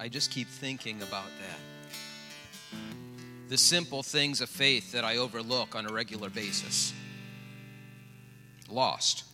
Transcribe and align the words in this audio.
I 0.00 0.08
just 0.08 0.30
keep 0.30 0.46
thinking 0.46 1.02
about 1.02 1.26
that. 1.40 2.78
The 3.48 3.58
simple 3.58 4.02
things 4.02 4.40
of 4.40 4.48
faith 4.48 4.92
that 4.92 5.04
I 5.04 5.16
overlook 5.16 5.74
on 5.74 5.86
a 5.86 5.92
regular 5.92 6.30
basis. 6.30 6.92
Lost. 8.70 9.24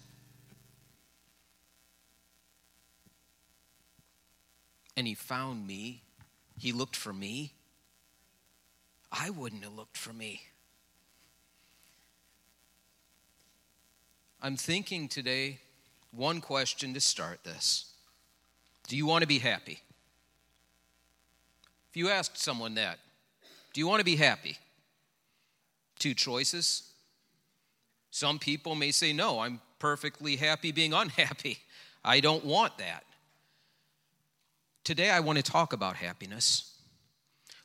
And 4.96 5.06
he 5.06 5.14
found 5.14 5.66
me. 5.66 6.02
He 6.58 6.72
looked 6.72 6.96
for 6.96 7.12
me. 7.12 7.52
I 9.12 9.30
wouldn't 9.30 9.64
have 9.64 9.74
looked 9.74 9.96
for 9.96 10.12
me. 10.12 10.42
I'm 14.40 14.56
thinking 14.56 15.08
today 15.08 15.58
one 16.10 16.40
question 16.40 16.94
to 16.94 17.00
start 17.00 17.44
this 17.44 17.92
Do 18.88 18.96
you 18.96 19.04
want 19.04 19.22
to 19.22 19.28
be 19.28 19.38
happy? 19.38 19.80
If 21.94 21.98
you 21.98 22.08
asked 22.08 22.38
someone 22.38 22.74
that, 22.74 22.98
do 23.72 23.80
you 23.80 23.86
want 23.86 24.00
to 24.00 24.04
be 24.04 24.16
happy? 24.16 24.58
Two 26.00 26.12
choices. 26.12 26.90
Some 28.10 28.40
people 28.40 28.74
may 28.74 28.90
say, 28.90 29.12
No, 29.12 29.38
I'm 29.38 29.60
perfectly 29.78 30.34
happy 30.34 30.72
being 30.72 30.92
unhappy. 30.92 31.58
I 32.04 32.18
don't 32.18 32.44
want 32.44 32.78
that. 32.78 33.04
Today, 34.82 35.08
I 35.08 35.20
want 35.20 35.36
to 35.36 35.44
talk 35.44 35.72
about 35.72 35.94
happiness. 35.94 36.76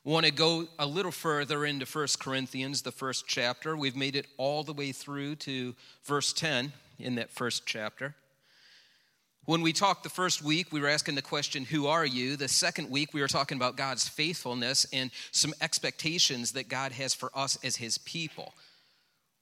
Want 0.04 0.26
to 0.26 0.32
go 0.32 0.68
a 0.78 0.86
little 0.86 1.10
further 1.10 1.64
into 1.64 1.84
1 1.84 2.06
Corinthians, 2.20 2.82
the 2.82 2.92
first 2.92 3.26
chapter. 3.26 3.76
We've 3.76 3.96
made 3.96 4.14
it 4.14 4.28
all 4.36 4.62
the 4.62 4.72
way 4.72 4.92
through 4.92 5.36
to 5.36 5.74
verse 6.04 6.32
10 6.32 6.72
in 7.00 7.16
that 7.16 7.30
first 7.30 7.66
chapter. 7.66 8.14
When 9.50 9.62
we 9.62 9.72
talked 9.72 10.04
the 10.04 10.10
first 10.10 10.42
week, 10.42 10.68
we 10.70 10.80
were 10.80 10.86
asking 10.86 11.16
the 11.16 11.22
question, 11.22 11.64
Who 11.64 11.88
are 11.88 12.06
you? 12.06 12.36
The 12.36 12.46
second 12.46 12.88
week, 12.88 13.12
we 13.12 13.20
were 13.20 13.26
talking 13.26 13.56
about 13.56 13.76
God's 13.76 14.08
faithfulness 14.08 14.86
and 14.92 15.10
some 15.32 15.52
expectations 15.60 16.52
that 16.52 16.68
God 16.68 16.92
has 16.92 17.14
for 17.14 17.32
us 17.34 17.58
as 17.64 17.74
His 17.74 17.98
people. 17.98 18.54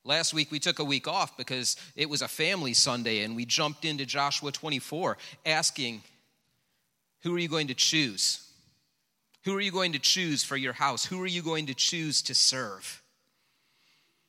Last 0.05 0.33
week, 0.33 0.51
we 0.51 0.61
took 0.61 0.79
a 0.79 0.85
week 0.85 1.07
off 1.07 1.37
because 1.37 1.77
it 1.95 2.09
was 2.09 2.23
a 2.23 2.27
family 2.27 2.73
Sunday 2.73 3.23
and 3.23 3.37
we 3.37 3.45
jumped 3.45 3.85
into 3.85 4.07
Joshua 4.07 4.51
24 4.51 5.19
asking, 5.45 6.01
Who 7.21 7.37
are 7.37 7.39
you 7.39 7.49
going 7.49 7.67
to 7.67 7.75
choose? 7.75 8.49
Who 9.45 9.55
are 9.55 9.61
you 9.61 9.73
going 9.73 9.93
to 9.93 9.99
choose 9.99 10.43
for 10.43 10.57
your 10.57 10.73
house? 10.73 11.05
Who 11.05 11.21
are 11.21 11.27
you 11.27 11.43
going 11.43 11.67
to 11.67 11.75
choose 11.75 12.23
to 12.23 12.35
serve? 12.35 13.03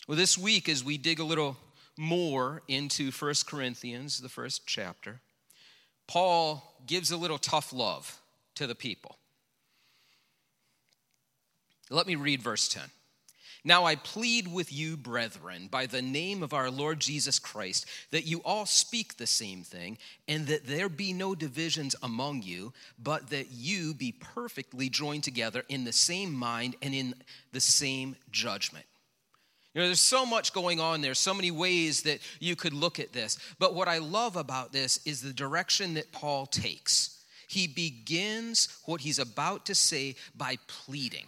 Well, 0.10 0.18
this 0.18 0.38
week, 0.38 0.68
as 0.68 0.84
we 0.84 0.98
dig 0.98 1.22
a 1.22 1.24
little 1.24 1.56
more 1.96 2.64
into 2.68 3.12
First 3.12 3.48
Corinthians, 3.48 4.20
the 4.20 4.28
first 4.28 4.68
chapter, 4.68 5.22
Paul 6.10 6.64
gives 6.88 7.12
a 7.12 7.18
little 7.18 7.38
tough 7.38 7.72
love 7.72 8.20
to 8.56 8.66
the 8.66 8.74
people. 8.74 9.16
Let 11.92 12.08
me 12.08 12.16
read 12.16 12.42
verse 12.42 12.68
10. 12.68 12.82
Now 13.64 13.86
I 13.86 13.96
plead 13.96 14.48
with 14.52 14.74
you, 14.74 14.98
brethren, 14.98 15.68
by 15.70 15.86
the 15.86 16.02
name 16.02 16.42
of 16.42 16.52
our 16.52 16.72
Lord 16.72 17.00
Jesus 17.00 17.38
Christ, 17.38 17.86
that 18.10 18.26
you 18.26 18.42
all 18.44 18.66
speak 18.66 19.18
the 19.18 19.28
same 19.28 19.62
thing, 19.62 20.00
and 20.28 20.48
that 20.48 20.66
there 20.66 20.90
be 20.90 21.14
no 21.14 21.36
divisions 21.36 21.96
among 22.02 22.42
you, 22.42 22.74
but 22.98 23.30
that 23.30 23.52
you 23.52 23.94
be 23.94 24.12
perfectly 24.12 24.90
joined 24.90 25.24
together 25.24 25.64
in 25.70 25.84
the 25.84 25.94
same 25.94 26.34
mind 26.34 26.76
and 26.82 26.96
in 26.96 27.14
the 27.52 27.62
same 27.62 28.16
judgment. 28.32 28.88
You 29.74 29.82
know, 29.82 29.88
there's 29.88 30.00
so 30.00 30.26
much 30.26 30.52
going 30.52 30.80
on 30.80 31.02
there, 31.02 31.14
so 31.14 31.34
many 31.34 31.52
ways 31.52 32.02
that 32.04 32.20
you 32.40 32.56
could 32.56 32.74
look 32.74 33.00
at 33.00 33.14
this. 33.14 33.38
But 33.60 33.76
what 33.76 33.88
I 33.88 34.00
love 34.00 34.36
about 34.36 34.74
this 34.74 35.00
is 35.06 35.22
the 35.22 35.34
direction 35.34 35.94
that 35.94 36.12
Paul 36.12 36.48
takes. 36.48 37.24
He 37.48 37.68
begins 37.68 38.68
what 38.86 39.02
he's 39.02 39.20
about 39.20 39.66
to 39.68 39.76
say 39.76 40.16
by 40.36 40.58
pleading. 40.68 41.26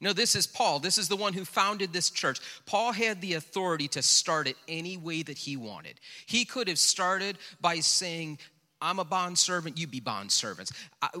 No, 0.00 0.14
this 0.14 0.34
is 0.34 0.46
Paul. 0.46 0.78
This 0.78 0.96
is 0.96 1.08
the 1.08 1.16
one 1.16 1.34
who 1.34 1.44
founded 1.44 1.92
this 1.92 2.08
church. 2.08 2.40
Paul 2.64 2.92
had 2.92 3.20
the 3.20 3.34
authority 3.34 3.88
to 3.88 4.00
start 4.00 4.46
it 4.46 4.56
any 4.66 4.96
way 4.96 5.22
that 5.22 5.36
he 5.36 5.58
wanted. 5.58 6.00
He 6.24 6.46
could 6.46 6.68
have 6.68 6.78
started 6.78 7.36
by 7.60 7.80
saying, 7.80 8.38
I'm 8.82 8.98
a 8.98 9.04
bond 9.04 9.38
servant, 9.38 9.78
you 9.78 9.86
be 9.86 10.00
bond 10.00 10.32
servants. 10.32 10.72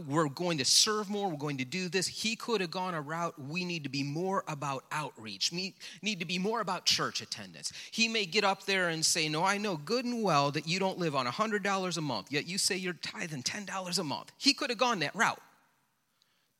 we're 0.08 0.28
going 0.28 0.58
to 0.58 0.64
serve 0.64 1.10
more, 1.10 1.28
we're 1.28 1.36
going 1.36 1.58
to 1.58 1.64
do 1.64 1.88
this. 1.88 2.06
He 2.06 2.34
could 2.34 2.62
have 2.62 2.70
gone 2.70 2.94
a 2.94 3.00
route, 3.00 3.34
we 3.38 3.64
need 3.64 3.82
to 3.84 3.90
be 3.90 4.02
more 4.02 4.44
about 4.48 4.84
outreach, 4.90 5.52
we 5.52 5.74
need 6.00 6.20
to 6.20 6.24
be 6.24 6.38
more 6.38 6.60
about 6.60 6.86
church 6.86 7.20
attendance. 7.20 7.72
He 7.90 8.08
may 8.08 8.24
get 8.24 8.44
up 8.44 8.64
there 8.64 8.88
and 8.88 9.04
say, 9.04 9.28
No, 9.28 9.44
I 9.44 9.58
know 9.58 9.76
good 9.76 10.04
and 10.06 10.22
well 10.22 10.50
that 10.52 10.66
you 10.66 10.78
don't 10.78 10.98
live 10.98 11.14
on 11.14 11.26
$100 11.26 11.96
a 11.96 12.00
month, 12.00 12.32
yet 12.32 12.46
you 12.46 12.56
say 12.56 12.76
you're 12.76 12.94
tithing 12.94 13.42
$10 13.42 13.98
a 13.98 14.04
month. 14.04 14.32
He 14.38 14.54
could 14.54 14.70
have 14.70 14.78
gone 14.78 15.00
that 15.00 15.14
route, 15.14 15.42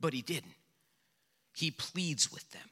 but 0.01 0.13
he 0.13 0.21
didn't. 0.21 0.55
He 1.55 1.71
pleads 1.71 2.31
with 2.31 2.49
them. 2.51 2.63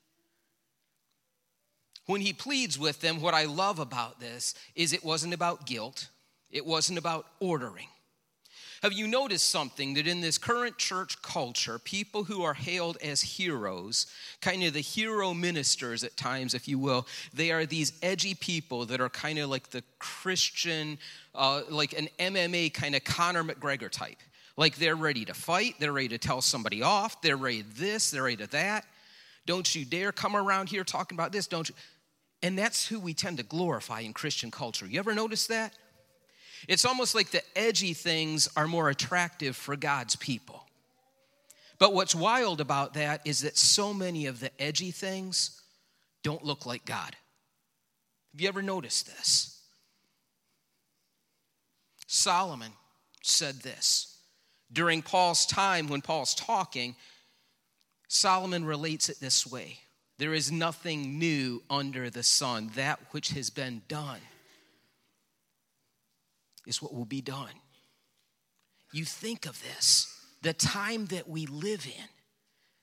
When 2.04 2.20
he 2.20 2.32
pleads 2.32 2.78
with 2.78 3.00
them, 3.00 3.20
what 3.20 3.34
I 3.34 3.44
love 3.44 3.78
about 3.78 4.20
this 4.20 4.54
is 4.74 4.92
it 4.92 5.04
wasn't 5.04 5.34
about 5.34 5.66
guilt, 5.66 6.08
it 6.50 6.64
wasn't 6.64 6.98
about 6.98 7.26
ordering 7.40 7.88
have 8.82 8.92
you 8.92 9.08
noticed 9.08 9.50
something 9.50 9.94
that 9.94 10.06
in 10.06 10.20
this 10.20 10.38
current 10.38 10.78
church 10.78 11.20
culture, 11.20 11.78
people 11.78 12.24
who 12.24 12.42
are 12.42 12.54
hailed 12.54 12.96
as 13.02 13.20
heroes, 13.20 14.06
kind 14.40 14.62
of 14.62 14.72
the 14.72 14.80
hero 14.80 15.34
ministers 15.34 16.04
at 16.04 16.16
times, 16.16 16.54
if 16.54 16.68
you 16.68 16.78
will, 16.78 17.06
they 17.34 17.50
are 17.50 17.66
these 17.66 17.92
edgy 18.02 18.34
people 18.34 18.86
that 18.86 19.00
are 19.00 19.08
kind 19.08 19.38
of 19.38 19.50
like 19.50 19.70
the 19.70 19.82
Christian, 19.98 20.98
uh, 21.34 21.62
like 21.68 21.92
an 21.98 22.08
MMA 22.20 22.72
kind 22.72 22.94
of 22.94 23.02
Conor 23.02 23.42
McGregor 23.42 23.90
type. 23.90 24.18
Like 24.56 24.76
they're 24.76 24.96
ready 24.96 25.24
to 25.24 25.34
fight, 25.34 25.74
they're 25.78 25.92
ready 25.92 26.08
to 26.08 26.18
tell 26.18 26.40
somebody 26.40 26.82
off, 26.82 27.20
they're 27.20 27.36
ready 27.36 27.62
to 27.62 27.80
this, 27.80 28.10
they're 28.10 28.24
ready 28.24 28.36
to 28.36 28.50
that. 28.52 28.84
Don't 29.46 29.74
you 29.74 29.84
dare 29.84 30.12
come 30.12 30.36
around 30.36 30.68
here 30.68 30.84
talking 30.84 31.16
about 31.16 31.32
this, 31.32 31.46
don't 31.46 31.68
you? 31.68 31.74
And 32.42 32.56
that's 32.56 32.86
who 32.86 33.00
we 33.00 33.14
tend 33.14 33.38
to 33.38 33.42
glorify 33.42 34.00
in 34.00 34.12
Christian 34.12 34.50
culture. 34.50 34.86
You 34.86 34.98
ever 35.00 35.14
notice 35.14 35.48
that? 35.48 35.74
It's 36.66 36.84
almost 36.84 37.14
like 37.14 37.30
the 37.30 37.42
edgy 37.56 37.94
things 37.94 38.48
are 38.56 38.66
more 38.66 38.88
attractive 38.88 39.56
for 39.56 39.76
God's 39.76 40.16
people. 40.16 40.64
But 41.78 41.94
what's 41.94 42.14
wild 42.14 42.60
about 42.60 42.94
that 42.94 43.20
is 43.24 43.42
that 43.42 43.56
so 43.56 43.94
many 43.94 44.26
of 44.26 44.40
the 44.40 44.50
edgy 44.60 44.90
things 44.90 45.62
don't 46.24 46.44
look 46.44 46.66
like 46.66 46.84
God. 46.84 47.14
Have 48.32 48.40
you 48.40 48.48
ever 48.48 48.62
noticed 48.62 49.06
this? 49.06 49.60
Solomon 52.06 52.72
said 53.22 53.56
this. 53.56 54.18
During 54.72 55.02
Paul's 55.02 55.46
time, 55.46 55.88
when 55.88 56.02
Paul's 56.02 56.34
talking, 56.34 56.96
Solomon 58.08 58.64
relates 58.64 59.08
it 59.08 59.20
this 59.20 59.46
way 59.46 59.78
There 60.18 60.34
is 60.34 60.50
nothing 60.50 61.18
new 61.18 61.62
under 61.70 62.10
the 62.10 62.22
sun, 62.22 62.72
that 62.74 62.98
which 63.12 63.30
has 63.30 63.50
been 63.50 63.82
done 63.88 64.20
is 66.68 66.80
what 66.80 66.94
will 66.94 67.04
be 67.04 67.20
done. 67.20 67.50
You 68.92 69.04
think 69.04 69.46
of 69.46 69.60
this, 69.62 70.06
the 70.42 70.52
time 70.52 71.06
that 71.06 71.28
we 71.28 71.46
live 71.46 71.86
in, 71.86 72.04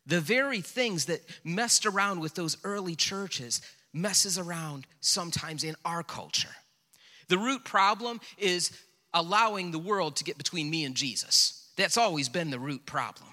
the 0.06 0.20
very 0.20 0.62
things 0.62 1.06
that 1.06 1.22
messed 1.44 1.86
around 1.86 2.20
with 2.20 2.36
those 2.36 2.58
early 2.64 2.96
churches 2.96 3.62
messes 3.94 4.38
around 4.38 4.86
sometimes 5.00 5.64
in 5.64 5.76
our 5.86 6.04
culture. 6.04 6.56
The 7.28 7.38
root 7.38 7.64
problem 7.64 8.20
is 8.38 8.72
allowing 9.14 9.72
the 9.72 9.80
world 9.80 10.18
to 10.18 10.24
get 10.24 10.38
between 10.38 10.70
me 10.70 10.84
and 10.84 10.94
Jesus. 10.94 11.72
That's 11.78 11.98
always 11.98 12.30
been 12.30 12.52
the 12.52 12.60
root 12.60 12.86
problem. 12.86 13.30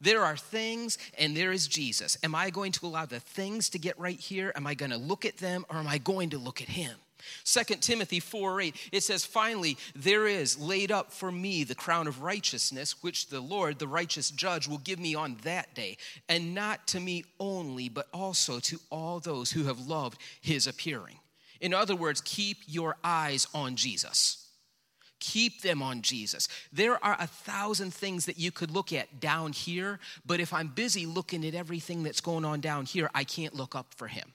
There 0.00 0.24
are 0.24 0.36
things 0.36 0.98
and 1.16 1.36
there 1.36 1.52
is 1.52 1.68
Jesus. 1.68 2.18
Am 2.24 2.34
I 2.34 2.50
going 2.50 2.72
to 2.72 2.86
allow 2.86 3.06
the 3.06 3.20
things 3.20 3.70
to 3.70 3.78
get 3.78 3.98
right 3.98 4.18
here? 4.18 4.52
Am 4.56 4.66
I 4.66 4.74
going 4.74 4.90
to 4.90 4.98
look 4.98 5.24
at 5.24 5.36
them 5.38 5.64
or 5.70 5.76
am 5.76 5.86
I 5.86 5.98
going 5.98 6.30
to 6.30 6.38
look 6.38 6.60
at 6.60 6.68
Him? 6.68 6.96
2 7.44 7.62
Timothy 7.76 8.20
4 8.20 8.60
8, 8.60 8.76
it 8.92 9.02
says, 9.02 9.24
Finally, 9.24 9.76
there 9.94 10.26
is 10.26 10.58
laid 10.58 10.90
up 10.90 11.12
for 11.12 11.32
me 11.32 11.64
the 11.64 11.74
crown 11.74 12.06
of 12.06 12.22
righteousness, 12.22 13.02
which 13.02 13.28
the 13.28 13.40
Lord, 13.40 13.78
the 13.78 13.88
righteous 13.88 14.30
judge, 14.30 14.68
will 14.68 14.78
give 14.78 14.98
me 14.98 15.14
on 15.14 15.36
that 15.44 15.74
day, 15.74 15.96
and 16.28 16.54
not 16.54 16.86
to 16.88 17.00
me 17.00 17.24
only, 17.38 17.88
but 17.88 18.08
also 18.12 18.58
to 18.60 18.78
all 18.90 19.20
those 19.20 19.52
who 19.52 19.64
have 19.64 19.86
loved 19.86 20.20
his 20.40 20.66
appearing. 20.66 21.18
In 21.60 21.72
other 21.72 21.94
words, 21.94 22.20
keep 22.20 22.58
your 22.66 22.96
eyes 23.04 23.46
on 23.54 23.76
Jesus. 23.76 24.48
Keep 25.20 25.62
them 25.62 25.82
on 25.82 26.02
Jesus. 26.02 26.48
There 26.72 27.02
are 27.04 27.16
a 27.20 27.28
thousand 27.28 27.94
things 27.94 28.26
that 28.26 28.40
you 28.40 28.50
could 28.50 28.72
look 28.72 28.92
at 28.92 29.20
down 29.20 29.52
here, 29.52 30.00
but 30.26 30.40
if 30.40 30.52
I'm 30.52 30.66
busy 30.66 31.06
looking 31.06 31.46
at 31.46 31.54
everything 31.54 32.02
that's 32.02 32.20
going 32.20 32.44
on 32.44 32.60
down 32.60 32.86
here, 32.86 33.08
I 33.14 33.22
can't 33.22 33.54
look 33.54 33.76
up 33.76 33.94
for 33.94 34.08
him. 34.08 34.32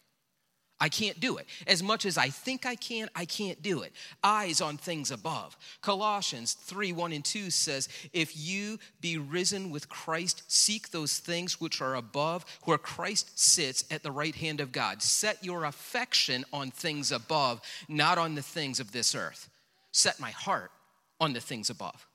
I 0.80 0.90
can't 0.90 1.20
do 1.20 1.38
it. 1.38 1.48
As 1.66 1.82
much 1.82 2.06
as 2.06 2.18
I 2.18 2.30
think 2.30 2.66
I 2.66 2.76
can, 2.76 3.10
I 3.16 3.26
can't 3.26 3.62
do 3.64 3.82
it. 3.82 3.94
Eyes 4.24 4.62
on 4.62 4.78
things 4.78 5.10
above. 5.10 5.58
Colossians 5.82 6.54
3 6.54 6.92
1 6.92 7.14
and 7.14 7.26
2 7.26 7.50
says, 7.50 7.90
If 8.14 8.38
you 8.38 8.78
be 9.02 9.18
risen 9.18 9.72
with 9.72 9.90
Christ, 9.90 10.44
seek 10.48 10.92
those 10.92 11.18
things 11.18 11.60
which 11.60 11.82
are 11.82 11.96
above, 11.96 12.46
where 12.66 12.78
Christ 12.78 13.40
sits 13.40 13.86
at 13.90 14.04
the 14.04 14.12
right 14.12 14.36
hand 14.36 14.62
of 14.62 14.72
God. 14.72 15.02
Set 15.02 15.44
your 15.44 15.66
affection 15.66 16.46
on 16.54 16.70
things 16.70 17.12
above, 17.12 17.62
not 17.88 18.20
on 18.20 18.36
the 18.36 18.44
things 18.44 18.80
of 18.80 18.92
this 18.92 19.16
earth. 19.16 19.50
Set 19.92 20.20
my 20.20 20.32
heart 20.32 20.72
on 21.20 21.34
the 21.34 21.42
things 21.42 21.72
above. 21.72 22.06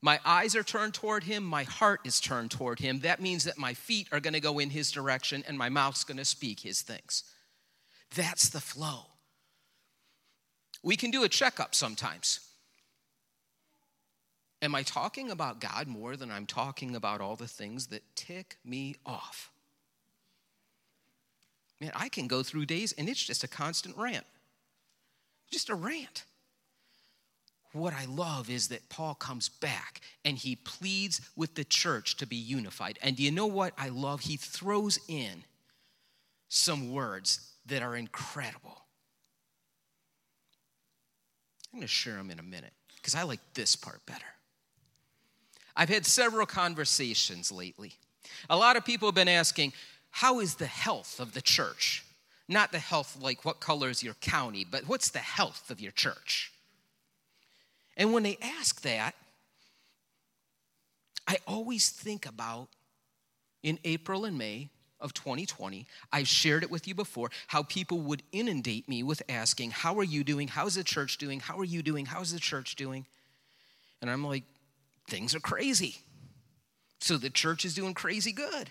My 0.00 0.20
eyes 0.24 0.54
are 0.54 0.64
turned 0.64 0.94
toward 0.94 1.24
him, 1.24 1.44
my 1.44 1.62
heart 1.64 2.00
is 2.04 2.20
turned 2.20 2.52
toward 2.52 2.78
him. 2.78 3.00
That 3.00 3.20
means 3.20 3.44
that 3.44 3.58
my 3.58 3.74
feet 3.74 4.08
are 4.12 4.20
going 4.20 4.34
to 4.34 4.40
go 4.40 4.58
in 4.60 4.70
his 4.70 4.92
direction 4.92 5.44
and 5.46 5.58
my 5.58 5.68
mouth's 5.68 6.04
going 6.04 6.18
to 6.18 6.24
speak 6.24 6.60
his 6.60 6.82
things. 6.82 7.24
That's 8.14 8.48
the 8.50 8.60
flow. 8.60 9.06
We 10.82 10.96
can 10.96 11.10
do 11.10 11.22
a 11.24 11.28
checkup 11.28 11.74
sometimes. 11.74 12.40
Am 14.60 14.74
I 14.74 14.82
talking 14.82 15.30
about 15.30 15.60
God 15.60 15.88
more 15.88 16.16
than 16.16 16.30
I'm 16.30 16.46
talking 16.46 16.94
about 16.94 17.20
all 17.20 17.36
the 17.36 17.48
things 17.48 17.88
that 17.88 18.02
tick 18.14 18.58
me 18.64 18.96
off? 19.04 19.50
Man, 21.80 21.92
I 21.94 22.08
can 22.08 22.28
go 22.28 22.42
through 22.42 22.66
days 22.66 22.92
and 22.96 23.08
it's 23.08 23.22
just 23.22 23.42
a 23.42 23.48
constant 23.48 23.96
rant. 23.96 24.24
Just 25.50 25.68
a 25.68 25.74
rant. 25.74 26.24
What 27.72 27.94
I 27.94 28.04
love 28.04 28.50
is 28.50 28.68
that 28.68 28.88
Paul 28.88 29.14
comes 29.14 29.48
back 29.48 30.00
and 30.24 30.36
he 30.36 30.56
pleads 30.56 31.20
with 31.34 31.54
the 31.54 31.64
church 31.64 32.16
to 32.18 32.26
be 32.26 32.36
unified. 32.36 32.98
And 33.02 33.16
do 33.16 33.22
you 33.22 33.30
know 33.30 33.46
what 33.46 33.72
I 33.78 33.88
love? 33.88 34.20
He 34.20 34.36
throws 34.36 34.98
in 35.08 35.44
some 36.48 36.92
words 36.92 37.51
that 37.66 37.82
are 37.82 37.96
incredible. 37.96 38.82
I'm 41.72 41.78
going 41.78 41.82
to 41.82 41.88
share 41.88 42.14
them 42.14 42.30
in 42.30 42.38
a 42.38 42.42
minute 42.42 42.72
because 42.96 43.14
I 43.14 43.22
like 43.22 43.40
this 43.54 43.76
part 43.76 44.04
better. 44.06 44.24
I've 45.74 45.88
had 45.88 46.04
several 46.04 46.46
conversations 46.46 47.50
lately. 47.50 47.94
A 48.50 48.56
lot 48.56 48.76
of 48.76 48.84
people 48.84 49.08
have 49.08 49.14
been 49.14 49.28
asking, 49.28 49.72
How 50.10 50.40
is 50.40 50.56
the 50.56 50.66
health 50.66 51.18
of 51.18 51.32
the 51.32 51.40
church? 51.40 52.04
Not 52.48 52.72
the 52.72 52.78
health 52.78 53.16
like 53.20 53.44
what 53.44 53.60
color 53.60 53.88
is 53.88 54.02
your 54.02 54.14
county, 54.14 54.66
but 54.68 54.86
what's 54.86 55.10
the 55.10 55.20
health 55.20 55.70
of 55.70 55.80
your 55.80 55.92
church? 55.92 56.52
And 57.96 58.12
when 58.12 58.22
they 58.22 58.36
ask 58.42 58.82
that, 58.82 59.14
I 61.26 61.38
always 61.46 61.90
think 61.90 62.26
about 62.26 62.68
in 63.62 63.78
April 63.84 64.24
and 64.24 64.36
May 64.36 64.68
of 65.02 65.12
2020, 65.12 65.86
I've 66.12 66.28
shared 66.28 66.62
it 66.62 66.70
with 66.70 66.88
you 66.88 66.94
before, 66.94 67.30
how 67.48 67.62
people 67.62 68.00
would 68.00 68.22
inundate 68.32 68.88
me 68.88 69.02
with 69.02 69.22
asking, 69.28 69.72
How 69.72 69.98
are 69.98 70.04
you 70.04 70.24
doing? 70.24 70.48
How's 70.48 70.76
the 70.76 70.84
church 70.84 71.18
doing? 71.18 71.40
How 71.40 71.58
are 71.58 71.64
you 71.64 71.82
doing? 71.82 72.06
How's 72.06 72.32
the 72.32 72.40
church 72.40 72.76
doing? 72.76 73.06
And 74.00 74.10
I'm 74.10 74.24
like, 74.24 74.44
Things 75.08 75.34
are 75.34 75.40
crazy. 75.40 75.96
So 77.00 77.16
the 77.16 77.30
church 77.30 77.64
is 77.64 77.74
doing 77.74 77.94
crazy 77.94 78.32
good. 78.32 78.70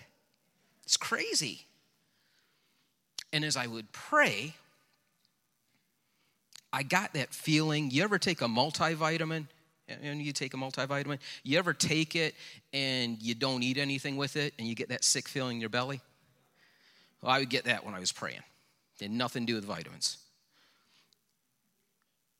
It's 0.84 0.96
crazy. 0.96 1.66
And 3.32 3.44
as 3.44 3.56
I 3.56 3.66
would 3.66 3.92
pray, 3.92 4.54
I 6.72 6.82
got 6.82 7.12
that 7.14 7.34
feeling. 7.34 7.90
You 7.90 8.02
ever 8.02 8.18
take 8.18 8.40
a 8.40 8.46
multivitamin? 8.46 9.46
And 9.88 10.22
you 10.22 10.32
take 10.32 10.54
a 10.54 10.56
multivitamin, 10.56 11.18
you 11.42 11.58
ever 11.58 11.74
take 11.74 12.16
it 12.16 12.34
and 12.72 13.20
you 13.20 13.34
don't 13.34 13.62
eat 13.62 13.76
anything 13.76 14.16
with 14.16 14.36
it 14.36 14.54
and 14.58 14.66
you 14.66 14.74
get 14.74 14.88
that 14.88 15.04
sick 15.04 15.28
feeling 15.28 15.56
in 15.56 15.60
your 15.60 15.68
belly? 15.68 16.00
Well, 17.22 17.30
I 17.30 17.38
would 17.38 17.50
get 17.50 17.64
that 17.64 17.84
when 17.86 17.94
I 17.94 18.00
was 18.00 18.12
praying. 18.12 18.42
It 18.98 19.04
had 19.04 19.10
nothing 19.10 19.46
to 19.46 19.52
do 19.52 19.54
with 19.54 19.64
vitamins. 19.64 20.18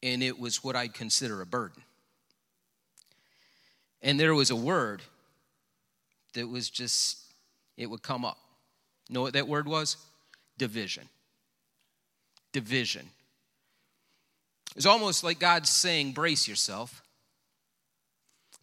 And 0.03 0.23
it 0.23 0.39
was 0.39 0.65
what 0.65 0.75
I'd 0.75 0.93
consider 0.93 1.41
a 1.41 1.47
burden. 1.47 1.83
And 4.03 4.19
there 4.19 4.35
was 4.35 4.51
a 4.51 4.57
word 4.57 5.01
that 6.35 6.49
was 6.49 6.69
just, 6.69 7.19
it 7.77 7.87
would 7.87 8.03
come 8.03 8.25
up. 8.25 8.39
Know 9.09 9.23
what 9.23 9.35
that 9.35 9.47
word 9.47 9.69
was? 9.69 9.97
Division. 10.59 11.09
Division. 12.53 13.09
It's 14.75 14.87
almost 14.87 15.23
like 15.23 15.39
God's 15.39 15.71
saying, 15.71 16.13
brace 16.13 16.49
yourself. 16.49 17.02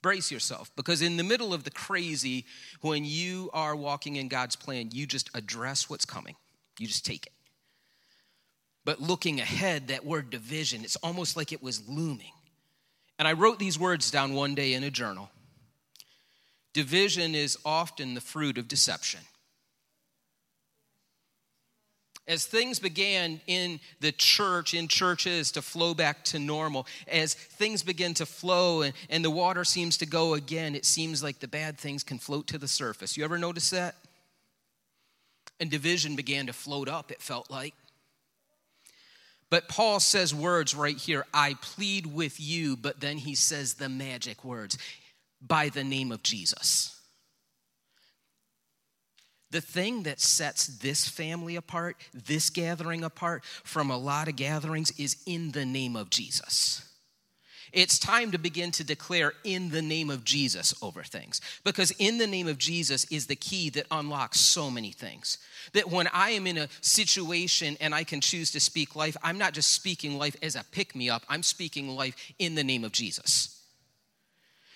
Brace 0.02 0.32
yourself. 0.32 0.72
Because 0.76 1.02
in 1.02 1.18
the 1.18 1.24
middle 1.24 1.54
of 1.54 1.64
the 1.64 1.72
crazy, 1.72 2.46
when 2.82 3.06
you 3.06 3.50
are 3.54 3.76
walking 3.76 4.16
in 4.16 4.28
God's 4.28 4.56
plan, 4.56 4.90
you 4.92 5.06
just 5.06 5.30
address 5.34 5.90
what's 5.90 6.06
coming, 6.06 6.36
you 6.78 6.88
just 6.88 7.06
take 7.06 7.26
it. 7.26 7.34
But 8.86 9.02
looking 9.02 9.40
ahead, 9.40 9.90
that 9.90 10.06
word 10.06 10.30
division, 10.30 10.84
it's 10.84 10.96
almost 10.98 11.38
like 11.38 11.52
it 11.52 11.62
was 11.62 11.88
looming. 11.88 12.32
And 13.20 13.28
I 13.28 13.34
wrote 13.34 13.60
these 13.60 13.78
words 13.78 14.10
down 14.10 14.34
one 14.34 14.56
day 14.56 14.74
in 14.74 14.84
a 14.84 14.90
journal. 14.90 15.30
Division 16.74 17.36
is 17.36 17.58
often 17.66 18.14
the 18.14 18.22
fruit 18.22 18.58
of 18.58 18.68
deception 18.68 19.20
as 22.30 22.46
things 22.46 22.80
began 22.80 23.42
in 23.48 23.80
the 24.02 24.12
church, 24.12 24.76
in 24.76 24.88
churches, 24.88 25.52
to 25.52 25.64
flow 25.64 25.96
back 25.96 26.24
to 26.26 26.38
normal, 26.38 26.86
as 27.08 27.34
things 27.34 27.82
begin 27.82 28.14
to 28.14 28.26
flow 28.26 28.84
and, 28.84 28.94
and 29.10 29.26
the 29.26 29.32
water 29.32 29.66
seems 29.66 29.98
to 29.98 30.06
go 30.06 30.36
again, 30.36 30.76
it 30.76 30.86
seems 30.86 31.24
like 31.24 31.40
the 31.40 31.48
bad 31.48 31.80
things 31.80 32.04
can 32.04 32.20
float 32.20 32.46
to 32.48 32.60
the 32.60 32.68
surface. 32.68 33.18
You 33.18 33.24
ever 33.26 33.40
notice 33.40 33.72
that? 33.72 33.96
And 35.60 35.72
division 35.72 36.16
began 36.16 36.46
to 36.46 36.54
float 36.54 36.88
up, 36.88 37.12
it 37.12 37.22
felt 37.22 37.50
like. 37.50 37.74
But 39.50 39.68
Paul 39.68 40.00
says 40.00 40.34
words 40.34 40.76
right 40.76 40.98
here 40.98 41.26
I 41.34 41.56
plead 41.60 42.06
with 42.06 42.40
you, 42.40 42.78
but 42.78 43.00
then 43.00 43.18
he 43.18 43.34
says 43.34 43.74
the 43.74 43.90
magic 43.90 44.46
words 44.46 44.78
by 45.42 45.70
the 45.70 45.84
name 45.84 46.12
of 46.12 46.22
Jesus. 46.22 46.99
The 49.52 49.62
thing 49.62 50.04
that 50.04 50.20
sets 50.20 50.68
this 50.68 51.08
family 51.08 51.56
apart, 51.56 51.98
this 52.14 52.50
gathering 52.50 53.04
apart 53.04 53.44
from 53.44 53.90
a 53.90 53.98
lot 53.98 54.28
of 54.28 54.36
gatherings, 54.36 54.92
is 55.00 55.18
in 55.26 55.52
the 55.52 55.66
name 55.66 55.96
of 55.96 56.10
Jesus. 56.10 56.86
It's 57.72 58.00
time 58.00 58.32
to 58.32 58.40
begin 58.40 58.72
to 58.72 58.84
declare 58.84 59.34
in 59.44 59.70
the 59.70 59.82
name 59.82 60.10
of 60.10 60.24
Jesus 60.24 60.74
over 60.82 61.04
things. 61.04 61.40
Because 61.64 61.92
in 62.00 62.18
the 62.18 62.28
name 62.28 62.48
of 62.48 62.58
Jesus 62.58 63.06
is 63.12 63.28
the 63.28 63.36
key 63.36 63.70
that 63.72 63.86
unlocks 63.92 64.40
so 64.40 64.72
many 64.72 64.92
things. 64.92 65.38
That 65.74 65.90
when 65.90 66.08
I 66.08 66.32
am 66.32 66.48
in 66.48 66.58
a 66.58 66.70
situation 66.82 67.78
and 67.80 67.94
I 67.94 68.04
can 68.04 68.22
choose 68.22 68.52
to 68.52 68.60
speak 68.60 68.96
life, 68.96 69.16
I'm 69.22 69.38
not 69.38 69.54
just 69.54 69.72
speaking 69.72 70.18
life 70.18 70.36
as 70.42 70.56
a 70.56 70.66
pick 70.72 70.96
me 70.96 71.10
up, 71.10 71.24
I'm 71.30 71.44
speaking 71.44 71.90
life 71.90 72.16
in 72.40 72.56
the 72.56 72.64
name 72.64 72.84
of 72.84 72.92
Jesus. 72.92 73.59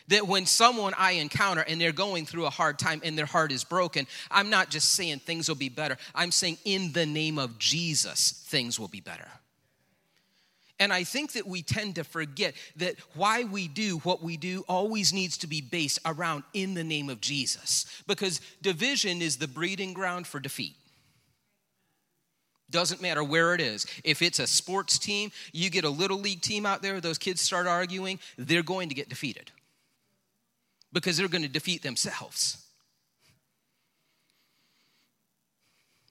That 0.09 0.27
when 0.27 0.45
someone 0.45 0.93
I 0.97 1.13
encounter 1.13 1.61
and 1.61 1.79
they're 1.79 1.93
going 1.93 2.25
through 2.25 2.45
a 2.45 2.49
hard 2.49 2.77
time 2.77 3.01
and 3.05 3.17
their 3.17 3.25
heart 3.25 3.51
is 3.51 3.63
broken, 3.63 4.05
I'm 4.29 4.49
not 4.49 4.69
just 4.69 4.93
saying 4.93 5.19
things 5.19 5.47
will 5.47 5.55
be 5.55 5.69
better. 5.69 5.97
I'm 6.13 6.31
saying 6.31 6.57
in 6.65 6.91
the 6.91 7.05
name 7.05 7.39
of 7.39 7.57
Jesus, 7.57 8.43
things 8.47 8.79
will 8.79 8.89
be 8.89 8.99
better. 8.99 9.27
And 10.79 10.91
I 10.91 11.05
think 11.05 11.33
that 11.33 11.47
we 11.47 11.61
tend 11.61 11.95
to 11.95 12.03
forget 12.03 12.55
that 12.75 12.95
why 13.15 13.43
we 13.43 13.69
do 13.69 13.99
what 13.99 14.21
we 14.21 14.35
do 14.35 14.65
always 14.67 15.13
needs 15.13 15.37
to 15.37 15.47
be 15.47 15.61
based 15.61 15.99
around 16.05 16.43
in 16.53 16.73
the 16.73 16.83
name 16.83 17.09
of 17.09 17.21
Jesus. 17.21 17.85
Because 18.05 18.41
division 18.61 19.21
is 19.21 19.37
the 19.37 19.47
breeding 19.47 19.93
ground 19.93 20.27
for 20.27 20.41
defeat. 20.41 20.75
Doesn't 22.69 23.01
matter 23.01 23.23
where 23.23 23.53
it 23.53 23.61
is. 23.61 23.85
If 24.03 24.21
it's 24.21 24.39
a 24.39 24.47
sports 24.47 24.97
team, 24.97 25.31
you 25.53 25.69
get 25.69 25.85
a 25.85 25.89
little 25.89 26.19
league 26.19 26.41
team 26.41 26.65
out 26.65 26.81
there, 26.81 26.99
those 26.99 27.19
kids 27.19 27.39
start 27.39 27.67
arguing, 27.67 28.19
they're 28.37 28.63
going 28.63 28.89
to 28.89 28.95
get 28.95 29.07
defeated 29.07 29.51
because 30.93 31.17
they're 31.17 31.27
going 31.27 31.43
to 31.43 31.49
defeat 31.49 31.81
themselves. 31.81 32.57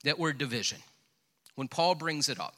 That 0.04 0.18
word 0.18 0.36
division, 0.36 0.78
when 1.54 1.68
Paul 1.68 1.94
brings 1.94 2.28
it 2.28 2.40
up, 2.40 2.56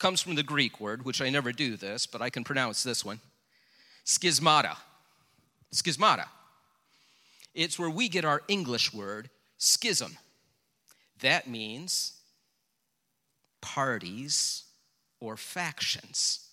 comes 0.00 0.20
from 0.20 0.34
the 0.34 0.42
Greek 0.42 0.80
word, 0.80 1.04
which 1.04 1.22
I 1.22 1.30
never 1.30 1.52
do 1.52 1.76
this, 1.76 2.06
but 2.06 2.20
I 2.20 2.28
can 2.28 2.42
pronounce 2.42 2.82
this 2.82 3.04
one 3.04 3.20
schismata. 4.04 4.76
Schismata. 5.72 6.26
It's 7.54 7.78
where 7.78 7.88
we 7.88 8.08
get 8.08 8.24
our 8.24 8.42
English 8.48 8.92
word 8.92 9.30
schism. 9.58 10.16
That 11.20 11.46
means 11.46 12.14
parties 13.60 14.64
or 15.20 15.36
factions. 15.36 16.48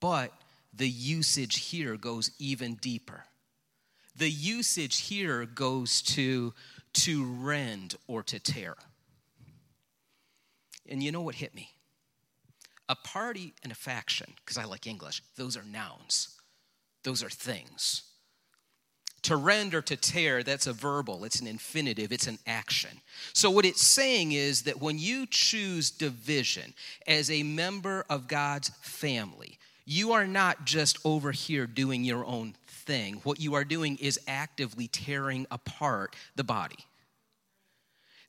But 0.00 0.32
the 0.76 0.88
usage 0.88 1.68
here 1.68 1.96
goes 1.96 2.30
even 2.38 2.74
deeper. 2.74 3.24
The 4.16 4.30
usage 4.30 5.00
here 5.00 5.44
goes 5.44 6.02
to 6.02 6.54
to 6.94 7.24
rend 7.24 7.96
or 8.06 8.22
to 8.22 8.38
tear. 8.38 8.76
And 10.88 11.02
you 11.02 11.12
know 11.12 11.22
what 11.22 11.34
hit 11.36 11.54
me? 11.54 11.70
A 12.88 12.94
party 12.94 13.54
and 13.62 13.72
a 13.72 13.74
faction, 13.74 14.34
because 14.36 14.58
I 14.58 14.64
like 14.64 14.86
English, 14.86 15.22
those 15.36 15.56
are 15.56 15.64
nouns, 15.64 16.36
those 17.02 17.22
are 17.22 17.30
things. 17.30 18.02
To 19.22 19.36
rend 19.36 19.74
or 19.74 19.80
to 19.80 19.96
tear, 19.96 20.42
that's 20.42 20.66
a 20.66 20.74
verbal, 20.74 21.24
it's 21.24 21.40
an 21.40 21.46
infinitive, 21.46 22.12
it's 22.12 22.26
an 22.26 22.38
action. 22.46 23.00
So, 23.32 23.50
what 23.50 23.64
it's 23.64 23.80
saying 23.80 24.32
is 24.32 24.62
that 24.64 24.82
when 24.82 24.98
you 24.98 25.24
choose 25.26 25.90
division 25.90 26.74
as 27.06 27.30
a 27.30 27.42
member 27.42 28.04
of 28.10 28.28
God's 28.28 28.68
family, 28.82 29.58
you 29.84 30.12
are 30.12 30.26
not 30.26 30.64
just 30.64 30.98
over 31.04 31.32
here 31.32 31.66
doing 31.66 32.04
your 32.04 32.24
own 32.24 32.54
thing. 32.66 33.20
What 33.24 33.40
you 33.40 33.54
are 33.54 33.64
doing 33.64 33.98
is 34.00 34.18
actively 34.26 34.88
tearing 34.88 35.46
apart 35.50 36.16
the 36.36 36.44
body. 36.44 36.78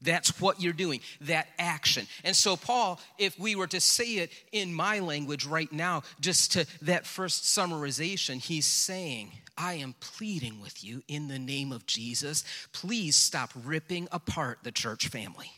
That's 0.02 0.40
what 0.40 0.62
you're 0.62 0.74
doing, 0.74 1.00
that 1.22 1.48
action. 1.58 2.06
And 2.24 2.36
so, 2.36 2.58
Paul, 2.58 3.00
if 3.18 3.40
we 3.40 3.56
were 3.56 3.68
to 3.68 3.82
say 3.82 4.18
it 4.18 4.32
in 4.52 4.74
my 4.74 5.00
language 5.00 5.46
right 5.46 5.72
now, 5.72 6.04
just 6.20 6.52
to 6.54 6.68
that 6.82 7.08
first 7.08 7.44
summarization, 7.44 8.44
he's 8.44 8.68
saying, 8.68 9.32
I 9.58 9.76
am 9.76 9.96
pleading 10.00 10.62
with 10.62 10.84
you 10.84 11.02
in 11.08 11.28
the 11.28 11.40
name 11.40 11.72
of 11.72 11.86
Jesus. 11.86 12.44
Please 12.74 13.16
stop 13.16 13.52
ripping 13.64 14.08
apart 14.12 14.60
the 14.64 14.72
church 14.72 15.08
family. 15.08 15.52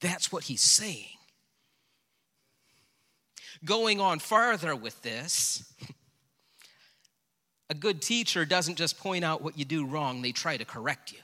That's 0.00 0.30
what 0.30 0.44
he's 0.44 0.62
saying. 0.62 1.15
Going 3.66 4.00
on 4.00 4.20
farther 4.20 4.74
with 4.74 5.02
this, 5.02 5.70
a 7.68 7.74
good 7.74 8.00
teacher 8.00 8.44
doesn't 8.44 8.76
just 8.76 8.98
point 8.98 9.24
out 9.24 9.42
what 9.42 9.58
you 9.58 9.64
do 9.64 9.84
wrong, 9.84 10.22
they 10.22 10.32
try 10.32 10.56
to 10.56 10.64
correct 10.64 11.12
you. 11.12 11.18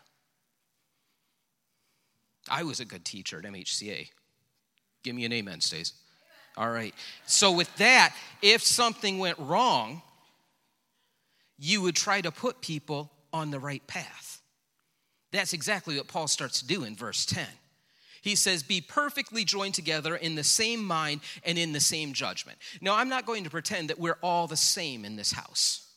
I 2.51 2.65
was 2.65 2.81
a 2.81 2.85
good 2.85 3.05
teacher 3.05 3.39
at 3.39 3.45
MHCA. 3.45 4.09
Give 5.03 5.15
me 5.15 5.25
an 5.25 5.33
amen, 5.33 5.61
Stace. 5.61 5.93
All 6.57 6.71
right. 6.71 6.95
So, 7.25 7.53
with 7.53 7.75
that, 7.77 8.15
if 8.43 8.63
something 8.63 9.19
went 9.19 9.39
wrong, 9.39 10.03
you 11.59 11.81
would 11.83 11.97
try 11.97 12.21
to 12.21 12.31
put 12.31 12.61
people 12.61 13.11
on 13.33 13.51
the 13.51 13.59
right 13.59 13.87
path. 13.87 14.43
That's 15.31 15.53
exactly 15.53 15.97
what 15.97 16.09
Paul 16.09 16.29
starts 16.29 16.61
to 16.61 16.67
do 16.67 16.85
in 16.85 16.95
verse 16.95 17.25
10. 17.25 17.47
He 18.23 18.37
says, 18.37 18.62
Be 18.62 18.81
perfectly 18.81 19.45
joined 19.45 19.75
together 19.75 20.17
in 20.17 20.37
the 20.37 20.45
same 20.45 20.83
mind 20.83 21.21
and 21.45 21.59
in 21.59 21.73
the 21.73 21.81
same 21.81 22.14
judgment. 22.14 22.57
Now, 22.81 22.95
I'm 22.97 23.09
not 23.09 23.26
going 23.26 23.45
to 23.45 23.50
pretend 23.50 23.91
that 23.91 23.99
we're 23.99 24.19
all 24.23 24.47
the 24.47 24.57
same 24.57 25.05
in 25.05 25.17
this 25.17 25.33
house. 25.33 25.88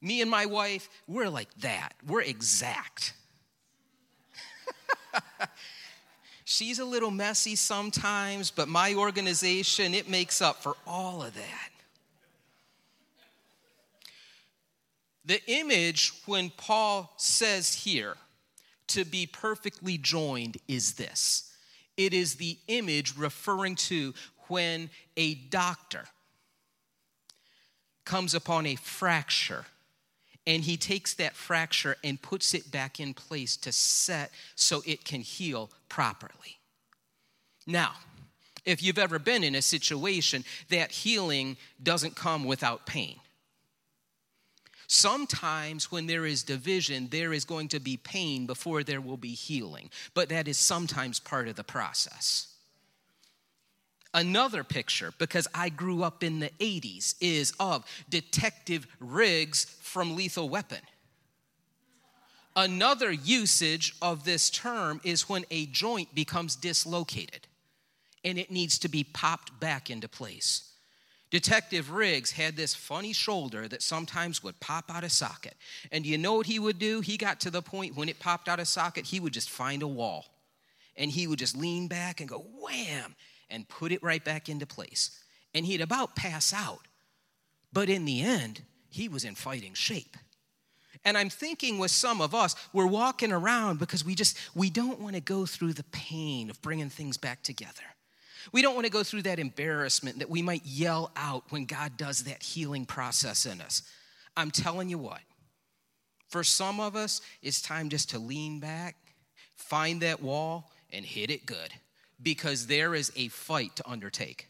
Me 0.00 0.22
and 0.22 0.30
my 0.30 0.46
wife, 0.46 0.88
we're 1.06 1.28
like 1.28 1.52
that, 1.60 1.92
we're 2.06 2.22
exact. 2.22 3.12
She's 6.44 6.78
a 6.78 6.84
little 6.84 7.10
messy 7.10 7.54
sometimes, 7.54 8.50
but 8.50 8.66
my 8.66 8.94
organization, 8.94 9.94
it 9.94 10.08
makes 10.08 10.40
up 10.40 10.62
for 10.62 10.74
all 10.86 11.22
of 11.22 11.34
that. 11.34 11.68
The 15.26 15.40
image, 15.46 16.12
when 16.24 16.50
Paul 16.50 17.12
says 17.18 17.74
here, 17.74 18.16
to 18.90 19.04
be 19.04 19.26
perfectly 19.26 19.98
joined, 19.98 20.58
is 20.68 20.94
this 20.94 21.52
it 21.96 22.14
is 22.14 22.36
the 22.36 22.58
image 22.68 23.16
referring 23.16 23.74
to 23.74 24.14
when 24.48 24.90
a 25.16 25.34
doctor 25.34 26.04
comes 28.04 28.34
upon 28.34 28.66
a 28.66 28.76
fracture 28.76 29.66
and 30.46 30.64
he 30.64 30.76
takes 30.76 31.14
that 31.14 31.36
fracture 31.36 31.96
and 32.02 32.20
puts 32.20 32.54
it 32.54 32.70
back 32.70 32.98
in 32.98 33.14
place 33.14 33.56
to 33.58 33.70
set 33.70 34.30
so 34.54 34.82
it 34.86 35.04
can 35.04 35.20
heal 35.20 35.70
properly. 35.88 36.58
Now, 37.66 37.92
if 38.64 38.82
you've 38.82 38.98
ever 38.98 39.18
been 39.18 39.44
in 39.44 39.54
a 39.54 39.62
situation, 39.62 40.44
that 40.70 40.90
healing 40.90 41.56
doesn't 41.82 42.16
come 42.16 42.44
without 42.44 42.86
pain. 42.86 43.16
Sometimes, 44.92 45.92
when 45.92 46.08
there 46.08 46.26
is 46.26 46.42
division, 46.42 47.06
there 47.12 47.32
is 47.32 47.44
going 47.44 47.68
to 47.68 47.78
be 47.78 47.96
pain 47.96 48.46
before 48.46 48.82
there 48.82 49.00
will 49.00 49.16
be 49.16 49.34
healing, 49.34 49.88
but 50.14 50.30
that 50.30 50.48
is 50.48 50.58
sometimes 50.58 51.20
part 51.20 51.46
of 51.46 51.54
the 51.54 51.62
process. 51.62 52.48
Another 54.12 54.64
picture, 54.64 55.14
because 55.16 55.46
I 55.54 55.68
grew 55.68 56.02
up 56.02 56.24
in 56.24 56.40
the 56.40 56.50
80s, 56.58 57.14
is 57.20 57.52
of 57.60 57.84
Detective 58.08 58.88
Riggs 58.98 59.64
from 59.80 60.16
Lethal 60.16 60.48
Weapon. 60.48 60.80
Another 62.56 63.12
usage 63.12 63.94
of 64.02 64.24
this 64.24 64.50
term 64.50 65.00
is 65.04 65.28
when 65.28 65.44
a 65.52 65.66
joint 65.66 66.16
becomes 66.16 66.56
dislocated 66.56 67.46
and 68.24 68.38
it 68.38 68.50
needs 68.50 68.76
to 68.80 68.88
be 68.88 69.04
popped 69.04 69.60
back 69.60 69.88
into 69.88 70.08
place. 70.08 70.69
Detective 71.30 71.92
Riggs 71.92 72.32
had 72.32 72.56
this 72.56 72.74
funny 72.74 73.12
shoulder 73.12 73.68
that 73.68 73.82
sometimes 73.82 74.42
would 74.42 74.58
pop 74.58 74.90
out 74.92 75.04
of 75.04 75.12
socket. 75.12 75.54
And 75.92 76.04
you 76.04 76.18
know 76.18 76.34
what 76.34 76.46
he 76.46 76.58
would 76.58 76.78
do? 76.78 77.00
He 77.00 77.16
got 77.16 77.40
to 77.40 77.50
the 77.50 77.62
point 77.62 77.96
when 77.96 78.08
it 78.08 78.18
popped 78.18 78.48
out 78.48 78.58
of 78.58 78.66
socket, 78.66 79.06
he 79.06 79.20
would 79.20 79.32
just 79.32 79.48
find 79.48 79.82
a 79.82 79.88
wall. 79.88 80.26
And 80.96 81.10
he 81.10 81.28
would 81.28 81.38
just 81.38 81.56
lean 81.56 81.86
back 81.86 82.20
and 82.20 82.28
go 82.28 82.44
wham 82.60 83.14
and 83.48 83.68
put 83.68 83.92
it 83.92 84.02
right 84.02 84.24
back 84.24 84.48
into 84.48 84.66
place. 84.66 85.22
And 85.54 85.64
he'd 85.64 85.80
about 85.80 86.16
pass 86.16 86.52
out. 86.52 86.80
But 87.72 87.88
in 87.88 88.04
the 88.04 88.22
end, 88.22 88.62
he 88.88 89.08
was 89.08 89.24
in 89.24 89.36
fighting 89.36 89.74
shape. 89.74 90.16
And 91.04 91.16
I'm 91.16 91.30
thinking 91.30 91.78
with 91.78 91.92
some 91.92 92.20
of 92.20 92.34
us, 92.34 92.56
we're 92.72 92.86
walking 92.86 93.32
around 93.32 93.78
because 93.78 94.04
we 94.04 94.14
just 94.14 94.36
we 94.54 94.68
don't 94.68 95.00
want 95.00 95.14
to 95.14 95.20
go 95.20 95.46
through 95.46 95.72
the 95.74 95.84
pain 95.84 96.50
of 96.50 96.60
bringing 96.60 96.90
things 96.90 97.16
back 97.16 97.42
together. 97.42 97.82
We 98.52 98.62
don't 98.62 98.74
want 98.74 98.86
to 98.86 98.92
go 98.92 99.02
through 99.02 99.22
that 99.22 99.38
embarrassment 99.38 100.18
that 100.18 100.30
we 100.30 100.42
might 100.42 100.64
yell 100.64 101.10
out 101.16 101.44
when 101.50 101.64
God 101.66 101.96
does 101.96 102.24
that 102.24 102.42
healing 102.42 102.86
process 102.86 103.46
in 103.46 103.60
us. 103.60 103.82
I'm 104.36 104.50
telling 104.50 104.88
you 104.88 104.98
what, 104.98 105.20
for 106.28 106.44
some 106.44 106.80
of 106.80 106.96
us, 106.96 107.20
it's 107.42 107.60
time 107.60 107.88
just 107.88 108.10
to 108.10 108.18
lean 108.18 108.60
back, 108.60 108.96
find 109.56 110.00
that 110.02 110.22
wall, 110.22 110.70
and 110.92 111.04
hit 111.04 111.30
it 111.30 111.46
good 111.46 111.72
because 112.22 112.66
there 112.66 112.94
is 112.94 113.12
a 113.16 113.28
fight 113.28 113.76
to 113.76 113.88
undertake. 113.88 114.48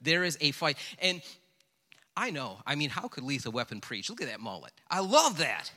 There 0.00 0.24
is 0.24 0.36
a 0.40 0.50
fight. 0.50 0.76
And 0.98 1.22
I 2.16 2.30
know, 2.30 2.58
I 2.66 2.74
mean, 2.74 2.90
how 2.90 3.08
could 3.08 3.24
Lethal 3.24 3.52
Weapon 3.52 3.80
preach? 3.80 4.10
Look 4.10 4.20
at 4.20 4.28
that 4.28 4.40
mullet. 4.40 4.72
I 4.90 5.00
love 5.00 5.38
that. 5.38 5.70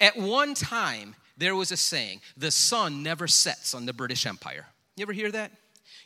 At 0.00 0.16
one 0.16 0.54
time, 0.54 1.14
there 1.36 1.54
was 1.54 1.70
a 1.70 1.76
saying 1.76 2.22
the 2.36 2.50
sun 2.50 3.02
never 3.02 3.26
sets 3.26 3.74
on 3.74 3.84
the 3.84 3.92
British 3.92 4.24
Empire. 4.26 4.66
You 5.00 5.04
ever 5.04 5.14
hear 5.14 5.32
that? 5.32 5.52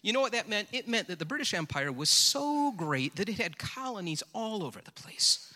You 0.03 0.13
know 0.13 0.21
what 0.21 0.31
that 0.31 0.49
meant? 0.49 0.69
It 0.71 0.87
meant 0.87 1.09
that 1.09 1.19
the 1.19 1.25
British 1.25 1.53
Empire 1.53 1.91
was 1.91 2.09
so 2.09 2.71
great 2.71 3.17
that 3.17 3.29
it 3.29 3.41
had 3.41 3.59
colonies 3.59 4.23
all 4.33 4.63
over 4.63 4.81
the 4.81 4.93
place. 4.93 5.53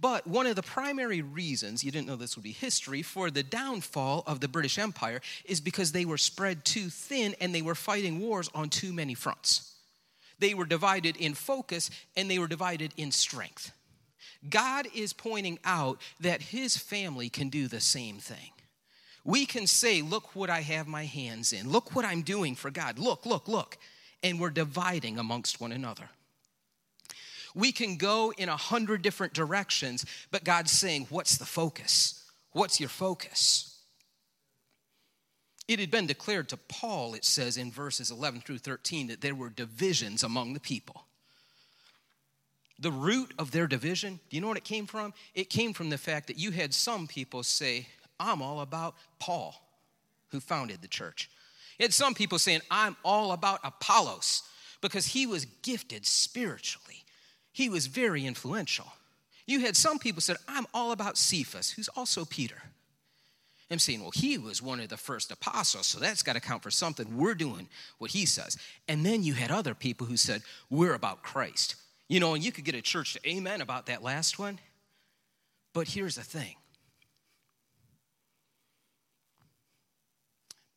But 0.00 0.26
one 0.26 0.48
of 0.48 0.56
the 0.56 0.64
primary 0.64 1.22
reasons, 1.22 1.84
you 1.84 1.92
didn't 1.92 2.08
know 2.08 2.16
this 2.16 2.34
would 2.34 2.42
be 2.42 2.50
history, 2.50 3.02
for 3.02 3.30
the 3.30 3.44
downfall 3.44 4.24
of 4.26 4.40
the 4.40 4.48
British 4.48 4.76
Empire 4.76 5.20
is 5.44 5.60
because 5.60 5.92
they 5.92 6.04
were 6.04 6.18
spread 6.18 6.64
too 6.64 6.90
thin 6.90 7.36
and 7.40 7.54
they 7.54 7.62
were 7.62 7.76
fighting 7.76 8.18
wars 8.18 8.50
on 8.56 8.70
too 8.70 8.92
many 8.92 9.14
fronts. 9.14 9.72
They 10.40 10.52
were 10.52 10.66
divided 10.66 11.16
in 11.16 11.34
focus 11.34 11.92
and 12.16 12.28
they 12.28 12.40
were 12.40 12.48
divided 12.48 12.92
in 12.96 13.12
strength. 13.12 13.70
God 14.48 14.88
is 14.96 15.12
pointing 15.12 15.60
out 15.64 16.00
that 16.18 16.42
his 16.42 16.76
family 16.76 17.28
can 17.28 17.50
do 17.50 17.68
the 17.68 17.78
same 17.78 18.18
thing. 18.18 18.50
We 19.24 19.46
can 19.46 19.66
say, 19.66 20.02
Look 20.02 20.34
what 20.34 20.50
I 20.50 20.60
have 20.60 20.86
my 20.86 21.04
hands 21.04 21.52
in. 21.52 21.70
Look 21.70 21.94
what 21.94 22.04
I'm 22.04 22.22
doing 22.22 22.54
for 22.54 22.70
God. 22.70 22.98
Look, 22.98 23.26
look, 23.26 23.48
look. 23.48 23.78
And 24.22 24.40
we're 24.40 24.50
dividing 24.50 25.18
amongst 25.18 25.60
one 25.60 25.72
another. 25.72 26.08
We 27.54 27.72
can 27.72 27.96
go 27.96 28.32
in 28.36 28.48
a 28.48 28.56
hundred 28.56 29.02
different 29.02 29.32
directions, 29.32 30.06
but 30.30 30.44
God's 30.44 30.70
saying, 30.70 31.06
What's 31.10 31.36
the 31.36 31.46
focus? 31.46 32.24
What's 32.52 32.80
your 32.80 32.88
focus? 32.88 33.66
It 35.68 35.78
had 35.78 35.90
been 35.90 36.08
declared 36.08 36.48
to 36.48 36.56
Paul, 36.56 37.14
it 37.14 37.24
says 37.24 37.56
in 37.56 37.70
verses 37.70 38.10
11 38.10 38.40
through 38.40 38.58
13, 38.58 39.06
that 39.06 39.20
there 39.20 39.36
were 39.36 39.50
divisions 39.50 40.24
among 40.24 40.52
the 40.52 40.58
people. 40.58 41.04
The 42.80 42.90
root 42.90 43.32
of 43.38 43.52
their 43.52 43.68
division, 43.68 44.18
do 44.28 44.36
you 44.36 44.40
know 44.40 44.48
what 44.48 44.56
it 44.56 44.64
came 44.64 44.86
from? 44.86 45.14
It 45.32 45.48
came 45.48 45.72
from 45.72 45.90
the 45.90 45.98
fact 45.98 46.26
that 46.26 46.38
you 46.38 46.50
had 46.50 46.74
some 46.74 47.06
people 47.06 47.44
say, 47.44 47.86
I'm 48.20 48.42
all 48.42 48.60
about 48.60 48.94
Paul, 49.18 49.54
who 50.28 50.38
founded 50.38 50.82
the 50.82 50.88
church. 50.88 51.28
You 51.78 51.84
had 51.84 51.94
some 51.94 52.14
people 52.14 52.38
saying, 52.38 52.60
I'm 52.70 52.96
all 53.04 53.32
about 53.32 53.60
Apollos 53.64 54.42
because 54.80 55.06
he 55.06 55.26
was 55.26 55.46
gifted 55.62 56.06
spiritually. 56.06 57.04
He 57.52 57.68
was 57.68 57.86
very 57.86 58.26
influential. 58.26 58.86
You 59.46 59.60
had 59.60 59.76
some 59.76 59.98
people 59.98 60.20
said, 60.20 60.36
I'm 60.46 60.66
all 60.72 60.92
about 60.92 61.18
Cephas, 61.18 61.70
who's 61.70 61.88
also 61.88 62.24
Peter. 62.24 62.62
I'm 63.70 63.78
saying, 63.78 64.00
well, 64.00 64.10
he 64.12 64.36
was 64.36 64.60
one 64.60 64.80
of 64.80 64.88
the 64.88 64.96
first 64.96 65.30
apostles, 65.30 65.86
so 65.86 66.00
that's 66.00 66.24
got 66.24 66.32
to 66.32 66.40
count 66.40 66.62
for 66.62 66.72
something. 66.72 67.16
We're 67.16 67.34
doing 67.34 67.68
what 67.98 68.10
he 68.10 68.26
says. 68.26 68.56
And 68.88 69.06
then 69.06 69.22
you 69.22 69.34
had 69.34 69.50
other 69.52 69.74
people 69.74 70.06
who 70.06 70.16
said, 70.16 70.42
we're 70.70 70.94
about 70.94 71.22
Christ. 71.22 71.76
You 72.08 72.18
know, 72.18 72.34
and 72.34 72.44
you 72.44 72.50
could 72.50 72.64
get 72.64 72.74
a 72.74 72.82
church 72.82 73.14
to 73.14 73.28
amen 73.28 73.60
about 73.60 73.86
that 73.86 74.02
last 74.02 74.40
one. 74.40 74.58
But 75.72 75.88
here's 75.88 76.16
the 76.16 76.24
thing 76.24 76.56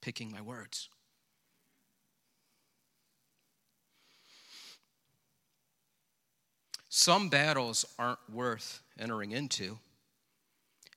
picking 0.03 0.29
my 0.29 0.41
words. 0.41 0.89
Some 6.89 7.29
battles 7.29 7.85
aren't 7.97 8.19
worth 8.29 8.81
entering 8.99 9.31
into, 9.31 9.79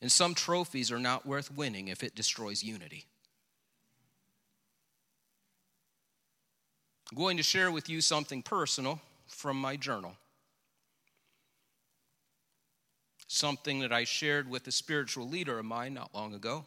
and 0.02 0.10
some 0.10 0.34
trophies 0.34 0.90
are 0.90 0.98
not 0.98 1.24
worth 1.24 1.56
winning 1.56 1.86
if 1.86 2.02
it 2.02 2.16
destroys 2.16 2.64
unity. 2.64 3.04
I'm 7.12 7.16
going 7.16 7.36
to 7.36 7.44
share 7.44 7.70
with 7.70 7.88
you 7.88 8.00
something 8.00 8.42
personal 8.42 9.00
from 9.28 9.56
my 9.56 9.76
journal. 9.76 10.16
Something 13.28 13.78
that 13.80 13.92
I 13.92 14.02
shared 14.02 14.50
with 14.50 14.66
a 14.66 14.72
spiritual 14.72 15.28
leader 15.28 15.60
of 15.60 15.64
mine 15.64 15.94
not 15.94 16.12
long 16.12 16.34
ago. 16.34 16.64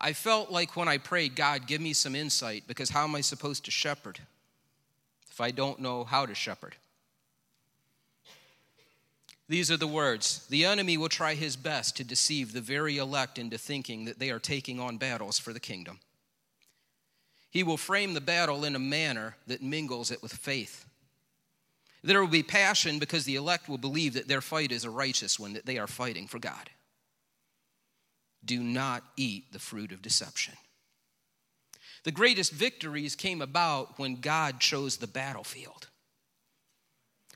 I 0.00 0.14
felt 0.14 0.50
like 0.50 0.76
when 0.76 0.88
I 0.88 0.98
prayed, 0.98 1.36
God, 1.36 1.66
give 1.66 1.80
me 1.80 1.92
some 1.92 2.14
insight 2.14 2.64
because 2.66 2.90
how 2.90 3.04
am 3.04 3.14
I 3.14 3.20
supposed 3.20 3.64
to 3.66 3.70
shepherd 3.70 4.18
if 5.30 5.40
I 5.40 5.50
don't 5.50 5.80
know 5.80 6.04
how 6.04 6.24
to 6.24 6.34
shepherd? 6.34 6.76
These 9.48 9.70
are 9.70 9.76
the 9.76 9.86
words 9.86 10.46
The 10.48 10.64
enemy 10.64 10.96
will 10.96 11.08
try 11.08 11.34
his 11.34 11.56
best 11.56 11.96
to 11.96 12.04
deceive 12.04 12.52
the 12.52 12.60
very 12.60 12.96
elect 12.96 13.36
into 13.36 13.58
thinking 13.58 14.06
that 14.06 14.18
they 14.18 14.30
are 14.30 14.38
taking 14.38 14.80
on 14.80 14.96
battles 14.96 15.38
for 15.38 15.52
the 15.52 15.60
kingdom. 15.60 15.98
He 17.50 17.62
will 17.64 17.76
frame 17.76 18.14
the 18.14 18.20
battle 18.20 18.64
in 18.64 18.76
a 18.76 18.78
manner 18.78 19.36
that 19.48 19.60
mingles 19.60 20.10
it 20.10 20.22
with 20.22 20.32
faith. 20.32 20.86
There 22.02 22.20
will 22.20 22.28
be 22.28 22.44
passion 22.44 22.98
because 22.98 23.24
the 23.24 23.36
elect 23.36 23.68
will 23.68 23.76
believe 23.76 24.14
that 24.14 24.28
their 24.28 24.40
fight 24.40 24.72
is 24.72 24.84
a 24.84 24.90
righteous 24.90 25.38
one, 25.38 25.52
that 25.52 25.66
they 25.66 25.78
are 25.78 25.88
fighting 25.88 26.26
for 26.26 26.38
God. 26.38 26.70
Do 28.44 28.62
not 28.62 29.02
eat 29.16 29.52
the 29.52 29.58
fruit 29.58 29.92
of 29.92 30.02
deception. 30.02 30.54
The 32.04 32.12
greatest 32.12 32.52
victories 32.52 33.14
came 33.14 33.42
about 33.42 33.98
when 33.98 34.20
God 34.20 34.60
chose 34.60 34.96
the 34.96 35.06
battlefield. 35.06 35.88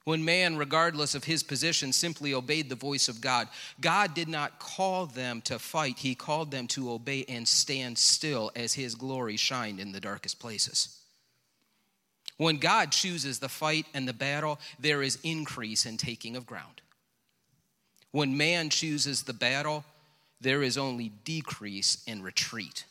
When 0.04 0.25
man, 0.25 0.58
regardless 0.58 1.14
of 1.14 1.25
his 1.25 1.42
position, 1.42 1.90
simply 1.92 2.34
obeyed 2.34 2.68
the 2.68 2.75
voice 2.75 3.08
of 3.08 3.23
God, 3.23 3.49
God 3.80 4.14
did 4.14 4.28
not 4.28 4.58
call 4.58 5.06
them 5.06 5.40
to 5.42 5.58
fight, 5.58 5.99
He 5.99 6.14
called 6.14 6.50
them 6.50 6.66
to 6.68 6.90
obey 6.90 7.25
and 7.26 7.49
stand 7.49 7.96
still 7.96 8.50
as 8.54 8.75
His 8.75 8.94
glory 8.94 9.38
shined 9.38 9.80
in 9.80 9.92
the 9.92 10.00
darkest 10.00 10.38
places. 10.38 11.00
When 12.37 12.58
God 12.58 12.92
chooses 12.92 13.38
the 13.38 13.49
fight 13.49 13.87
and 13.94 14.06
the 14.06 14.12
battle, 14.12 14.58
there 14.78 15.02
is 15.02 15.18
increase 15.23 15.87
in 15.87 15.96
taking 15.96 16.37
of 16.37 16.46
ground. 16.46 16.82
When 18.11 18.37
man 18.37 18.68
chooses 18.68 19.23
the 19.23 19.32
battle, 19.32 19.84
there 20.40 20.62
is 20.62 20.76
only 20.76 21.10
decrease 21.24 22.02
and 22.06 22.22
retreat. 22.22 22.84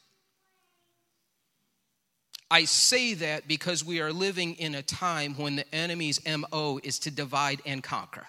I 2.50 2.66
say 2.66 3.16
that 3.16 3.48
because 3.48 3.84
we 3.84 4.00
are 4.00 4.14
living 4.14 4.54
in 4.56 4.76
a 4.76 4.84
time 4.84 5.34
when 5.36 5.56
the 5.56 5.76
enemy's 5.76 6.22
MO 6.26 6.80
is 6.84 7.00
to 7.00 7.12
divide 7.12 7.62
and 7.66 7.82
conquer. 7.82 8.28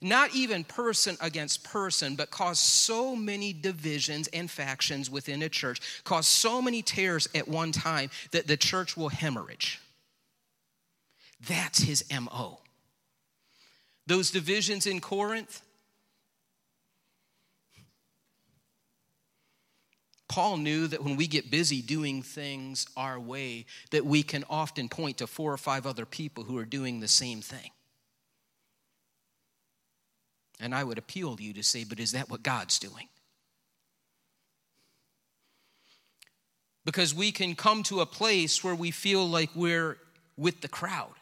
Not 0.00 0.34
even 0.34 0.64
person 0.64 1.16
against 1.20 1.64
person, 1.64 2.14
but 2.14 2.30
cause 2.30 2.58
so 2.58 3.14
many 3.14 3.52
divisions 3.52 4.28
and 4.28 4.50
factions 4.50 5.10
within 5.10 5.42
a 5.42 5.48
church, 5.48 5.80
cause 6.04 6.26
so 6.26 6.60
many 6.60 6.82
tears 6.82 7.28
at 7.34 7.48
one 7.48 7.72
time 7.72 8.10
that 8.30 8.46
the 8.46 8.56
church 8.56 8.96
will 8.96 9.08
hemorrhage. 9.08 9.80
That's 11.46 11.80
his 11.80 12.04
MO. 12.10 12.60
Those 14.06 14.30
divisions 14.30 14.86
in 14.86 15.00
Corinth, 15.00 15.62
Paul 20.34 20.56
knew 20.56 20.88
that 20.88 21.04
when 21.04 21.14
we 21.14 21.28
get 21.28 21.48
busy 21.48 21.80
doing 21.80 22.20
things 22.20 22.88
our 22.96 23.20
way, 23.20 23.66
that 23.92 24.04
we 24.04 24.24
can 24.24 24.42
often 24.50 24.88
point 24.88 25.18
to 25.18 25.28
four 25.28 25.52
or 25.52 25.56
five 25.56 25.86
other 25.86 26.04
people 26.04 26.42
who 26.42 26.58
are 26.58 26.64
doing 26.64 26.98
the 26.98 27.06
same 27.06 27.40
thing. 27.40 27.70
And 30.58 30.74
I 30.74 30.82
would 30.82 30.98
appeal 30.98 31.36
to 31.36 31.42
you 31.44 31.52
to 31.52 31.62
say, 31.62 31.84
but 31.84 32.00
is 32.00 32.10
that 32.10 32.30
what 32.30 32.42
God's 32.42 32.80
doing? 32.80 33.06
Because 36.84 37.14
we 37.14 37.30
can 37.30 37.54
come 37.54 37.84
to 37.84 38.00
a 38.00 38.06
place 38.06 38.64
where 38.64 38.74
we 38.74 38.90
feel 38.90 39.24
like 39.24 39.50
we're 39.54 39.98
with 40.36 40.62
the 40.62 40.68
crowd, 40.68 41.14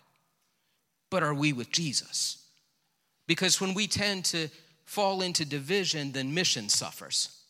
but 1.11 1.23
are 1.23 1.35
we 1.35 1.52
with 1.52 1.71
Jesus? 1.71 2.42
Because 3.26 3.61
when 3.61 3.75
we 3.75 3.87
tend 3.87 4.25
to 4.25 4.49
fall 4.87 5.21
into 5.21 5.45
division, 5.45 6.12
then 6.12 6.33
mission 6.33 6.71
suffers. 6.71 7.41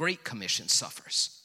Great 0.00 0.24
Commission 0.24 0.66
suffers. 0.66 1.42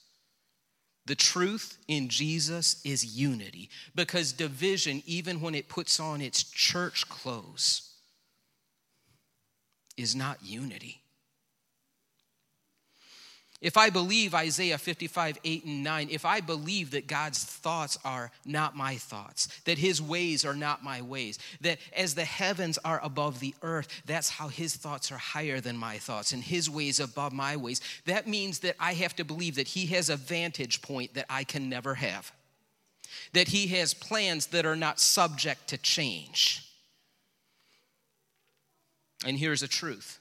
The 1.07 1.13
truth 1.13 1.77
in 1.89 2.07
Jesus 2.07 2.79
is 2.85 3.17
unity 3.17 3.69
because 3.95 4.31
division, 4.31 5.03
even 5.05 5.41
when 5.41 5.53
it 5.53 5.67
puts 5.67 6.00
on 6.00 6.21
its 6.21 6.41
church 6.41 7.09
clothes, 7.09 7.91
is 9.97 10.15
not 10.15 10.38
unity. 10.41 11.01
If 13.61 13.77
I 13.77 13.89
believe 13.89 14.35
Isaiah 14.35 14.77
55, 14.77 15.39
8, 15.44 15.65
and 15.65 15.83
9, 15.83 16.09
if 16.11 16.25
I 16.25 16.41
believe 16.41 16.91
that 16.91 17.07
God's 17.07 17.44
thoughts 17.44 17.98
are 18.03 18.29
not 18.46 18.75
my 18.75 18.98
thoughts, 18.98 19.48
that 19.63 19.77
his 19.77 20.01
ways 20.01 20.44
are 20.44 20.53
not 20.53 20.83
my 20.83 21.01
ways, 21.01 21.39
that 21.61 21.79
as 21.96 22.15
the 22.15 22.25
heavens 22.25 22.77
are 22.83 23.00
above 23.01 23.39
the 23.39 23.55
earth, 23.61 23.87
that's 24.05 24.29
how 24.29 24.50
his 24.50 24.75
thoughts 24.75 25.09
are 25.11 25.18
higher 25.18 25.61
than 25.61 25.77
my 25.77 25.98
thoughts, 25.98 26.33
and 26.33 26.44
his 26.44 26.70
ways 26.70 27.00
above 27.00 27.31
my 27.31 27.55
ways, 27.55 27.79
that 28.05 28.27
means 28.27 28.59
that 28.59 28.75
I 28.77 28.94
have 28.94 29.15
to 29.15 29.24
believe 29.24 29.55
that 29.55 29.70
he 29.70 29.85
has 29.87 30.09
a 30.09 30.18
vantage 30.18 30.81
point 30.81 31.13
that 31.13 31.25
I 31.29 31.46
can 31.46 31.70
never 31.70 31.96
have, 31.96 32.33
that 33.31 33.48
he 33.48 33.68
has 33.68 33.94
plans 33.94 34.48
that 34.48 34.65
are 34.65 34.75
not 34.75 35.00
subject 35.00 35.70
to 35.70 35.77
change. 35.77 36.61
And 39.25 39.39
here's 39.39 39.63
a 39.63 39.68
truth 39.68 40.20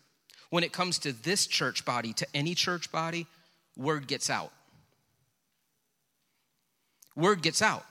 when 0.54 0.62
it 0.62 0.72
comes 0.72 1.00
to 1.00 1.12
this 1.12 1.48
church 1.48 1.84
body, 1.84 2.12
to 2.12 2.24
any 2.32 2.54
church 2.54 2.92
body, 2.92 3.26
word 3.76 4.06
gets 4.06 4.30
out. 4.30 4.52
Word 7.16 7.42
gets 7.42 7.60
out. 7.60 7.84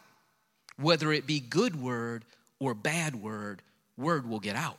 Whether 0.77 1.11
it 1.11 1.27
be 1.27 1.41
good 1.41 1.75
word 1.75 2.23
or 2.59 2.73
bad 2.73 3.21
word, 3.21 3.61
word 3.97 4.29
will 4.29 4.39
get 4.39 4.55
out. 4.55 4.77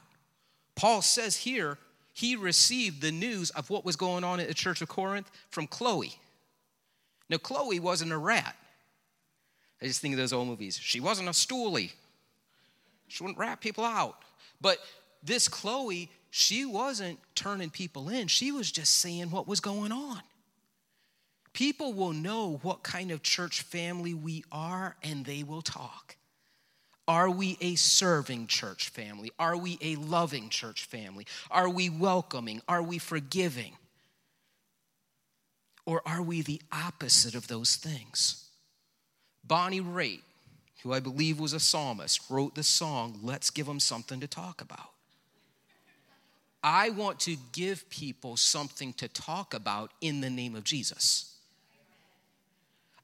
Paul 0.75 1.03
says 1.03 1.37
here, 1.37 1.77
he 2.15 2.37
received 2.37 3.03
the 3.03 3.13
news 3.13 3.51
of 3.51 3.69
what 3.69 3.85
was 3.85 3.97
going 3.97 4.25
on 4.25 4.41
at 4.41 4.49
the 4.49 4.55
church 4.55 4.81
of 4.81 4.89
Corinth 4.89 5.31
from 5.51 5.67
Chloe. 5.67 6.15
Now, 7.29 7.37
Chloe 7.37 7.81
wasn't 7.81 8.13
a 8.13 8.17
rat. 8.17 8.57
I 9.83 9.85
just 9.85 10.01
think 10.01 10.15
of 10.15 10.19
those 10.19 10.33
old 10.33 10.49
movies. 10.49 10.81
She 10.83 11.01
wasn't 11.01 11.29
a 11.29 11.33
stoolie. 11.33 11.93
She 13.09 13.23
wouldn't 13.23 13.39
rat 13.39 13.61
people 13.61 13.85
out. 13.85 14.17
But 14.59 14.79
this 15.23 15.49
Chloe, 15.49 16.09
she 16.37 16.65
wasn't 16.65 17.21
turning 17.37 17.71
people 17.71 18.09
in, 18.09 18.27
she 18.27 18.51
was 18.51 18.73
just 18.73 18.97
saying 18.97 19.31
what 19.31 19.47
was 19.47 19.61
going 19.61 19.93
on. 19.93 20.21
People 21.53 21.93
will 21.93 22.13
know 22.13 22.59
what 22.63 22.83
kind 22.83 23.13
of 23.13 23.23
church 23.23 23.63
family 23.63 24.15
we 24.15 24.43
are 24.51 24.97
and 25.05 25.25
they 25.25 25.45
will 25.45 25.63
talk. 25.63 26.17
Are 27.07 27.31
we 27.31 27.57
a 27.61 27.77
serving 27.77 28.49
church 28.49 28.89
family? 28.89 29.31
Are 29.39 29.57
we 29.57 29.79
a 29.81 29.95
loving 29.95 30.49
church 30.49 30.87
family? 30.87 31.25
Are 31.53 31.69
we 31.69 31.89
welcoming? 31.89 32.61
Are 32.67 32.83
we 32.83 32.99
forgiving? 32.99 33.75
Or 35.87 36.03
are 36.05 36.21
we 36.21 36.43
the 36.43 36.61
opposite 36.73 37.37
of 37.37 37.47
those 37.47 37.77
things? 37.77 38.49
Bonnie 39.45 39.81
Raitt, 39.81 40.23
who 40.83 40.93
I 40.93 40.99
believe 40.99 41.39
was 41.39 41.53
a 41.53 41.61
psalmist, 41.61 42.23
wrote 42.29 42.57
the 42.57 42.65
song, 42.65 43.21
Let's 43.23 43.51
Give 43.51 43.67
Them 43.67 43.79
Something 43.79 44.19
to 44.19 44.27
Talk 44.27 44.61
About. 44.61 44.94
I 46.65 46.89
want 46.89 47.21
to 47.21 47.37
give 47.53 47.89
people 47.91 48.39
something 48.39 48.95
to 48.95 49.07
talk 49.07 49.53
about 49.53 49.93
in 50.01 50.23
the 50.23 50.31
name 50.31 50.57
of 50.57 50.65
Jesus. 50.65 51.37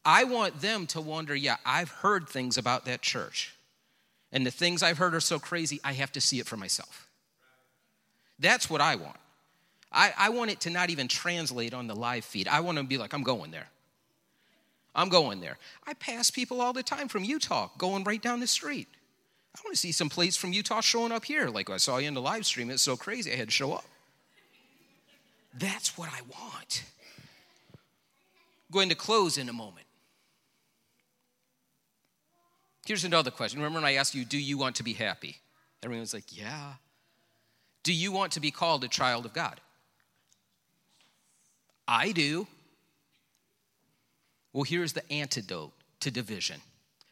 I 0.03 0.25
want 0.25 0.63
them 0.63 0.87
to 0.89 1.01
wonder, 1.03 1.37
yeah, 1.37 1.59
I've 1.67 1.91
heard 1.91 2.27
things 2.27 2.57
about 2.57 2.87
that 2.87 3.03
church. 3.03 3.55
And 4.33 4.47
the 4.47 4.51
things 4.51 4.83
I've 4.83 4.97
heard 4.97 5.15
are 5.15 5.21
so 5.21 5.39
crazy, 5.39 5.79
I 5.85 5.93
have 5.93 6.11
to 6.13 6.23
see 6.23 6.41
it 6.41 6.47
for 6.47 6.57
myself. 6.57 7.07
That's 8.39 8.71
what 8.71 8.81
I 8.81 8.97
want. 8.97 9.19
I, 9.93 10.15
I 10.17 10.31
want 10.31 10.51
it 10.51 10.61
to 10.63 10.71
not 10.71 10.89
even 10.89 11.07
translate 11.07 11.75
on 11.75 11.87
the 11.87 11.95
live 11.95 12.25
feed. 12.25 12.49
I 12.49 12.61
want 12.61 12.79
to 12.79 12.85
be 12.85 12.97
like, 12.97 13.13
I'm 13.13 13.25
going 13.25 13.51
there. 13.51 13.67
I'm 14.95 15.11
going 15.11 15.41
there. 15.41 15.59
I 15.87 15.93
pass 15.95 16.31
people 16.31 16.63
all 16.63 16.73
the 16.73 16.83
time 16.83 17.09
from 17.09 17.25
Utah 17.25 17.69
going 17.77 18.05
right 18.05 18.23
down 18.23 18.41
the 18.41 18.47
street. 18.47 18.89
I 19.57 19.61
want 19.65 19.75
to 19.75 19.81
see 19.81 19.93
some 19.93 20.09
plates 20.09 20.37
from 20.37 20.53
Utah 20.53 20.81
showing 20.81 21.13
up 21.13 21.25
here. 21.25 21.49
Like 21.49 21.71
I 21.71 21.77
saw 21.77 21.99
you 21.99 22.09
in 22.09 22.15
the 22.15 22.21
live 22.21 22.47
stream. 22.47 22.71
It's 22.71 22.83
so 22.83 22.97
crazy. 22.97 23.33
I 23.33 23.37
had 23.37 23.49
to 23.49 23.55
show 23.55 23.73
up. 23.73 23.85
That's 25.59 25.99
what 25.99 26.09
I 26.09 26.21
want. 26.23 26.85
Going 28.71 28.89
to 28.89 28.95
close 28.95 29.37
in 29.37 29.49
a 29.49 29.53
moment. 29.53 29.87
Here's 32.87 33.05
another 33.05 33.31
question. 33.31 33.61
Remember 33.61 33.79
when 33.79 33.85
I 33.85 33.95
asked 33.95 34.15
you, 34.15 34.25
do 34.25 34.39
you 34.39 34.57
want 34.57 34.77
to 34.77 34.83
be 34.83 34.93
happy? 34.93 35.39
Everyone's 35.83 36.15
like, 36.15 36.37
yeah. 36.37 36.75
Do 37.83 37.93
you 37.93 38.13
want 38.13 38.33
to 38.33 38.41
be 38.41 38.51
called 38.51 38.85
a 38.85 38.89
child 38.89 39.27
of 39.27 39.33
God? 39.33 39.61
I 41.89 42.13
do. 42.13 42.47
Well, 44.53 44.65
here's 44.65 44.93
the 44.93 45.13
antidote 45.13 45.73
to 46.01 46.11
division 46.11 46.61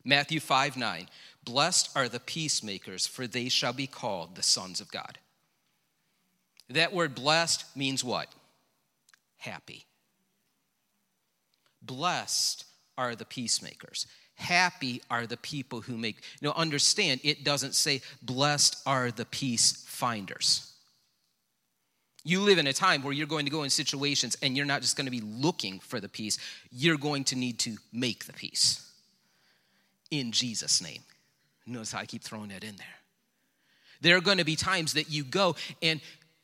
Matthew 0.04 0.40
5 0.40 0.76
9. 0.76 1.08
Blessed 1.44 1.90
are 1.96 2.08
the 2.08 2.20
peacemakers, 2.20 3.06
for 3.06 3.26
they 3.26 3.48
shall 3.48 3.72
be 3.72 3.86
called 3.86 4.34
the 4.34 4.42
sons 4.42 4.80
of 4.80 4.90
God. 4.90 5.18
That 6.70 6.92
word 6.92 7.14
blessed 7.14 7.64
means 7.76 8.04
what? 8.04 8.28
Happy. 9.38 9.86
Blessed 11.80 12.64
are 12.98 13.14
the 13.14 13.24
peacemakers. 13.24 14.06
Happy 14.34 15.00
are 15.10 15.26
the 15.26 15.36
people 15.36 15.80
who 15.80 15.96
make. 15.96 16.16
You 16.40 16.48
know, 16.48 16.54
understand, 16.54 17.20
it 17.24 17.44
doesn't 17.44 17.74
say, 17.74 18.02
blessed 18.22 18.76
are 18.86 19.10
the 19.10 19.24
peace 19.24 19.84
finders. 19.86 20.72
You 22.24 22.42
live 22.42 22.58
in 22.58 22.66
a 22.66 22.72
time 22.72 23.02
where 23.02 23.12
you're 23.12 23.26
going 23.26 23.46
to 23.46 23.50
go 23.50 23.62
in 23.62 23.70
situations 23.70 24.36
and 24.42 24.56
you're 24.56 24.66
not 24.66 24.82
just 24.82 24.96
going 24.96 25.06
to 25.06 25.10
be 25.10 25.22
looking 25.22 25.78
for 25.78 25.98
the 25.98 26.08
peace, 26.08 26.38
you're 26.70 26.98
going 26.98 27.24
to 27.24 27.36
need 27.36 27.58
to 27.60 27.76
make 27.92 28.26
the 28.26 28.32
peace. 28.32 28.84
In 30.10 30.32
Jesus' 30.32 30.82
name. 30.82 31.02
Notice 31.68 31.92
how 31.92 32.00
I 32.00 32.06
keep 32.06 32.22
throwing 32.22 32.48
that 32.48 32.64
in 32.64 32.76
there. 32.76 32.86
There 34.00 34.16
are 34.16 34.20
going 34.20 34.38
to 34.38 34.44
be 34.44 34.56
times 34.56 34.94
that 34.94 35.10
you 35.10 35.24
go, 35.24 35.56
and 35.82 36.00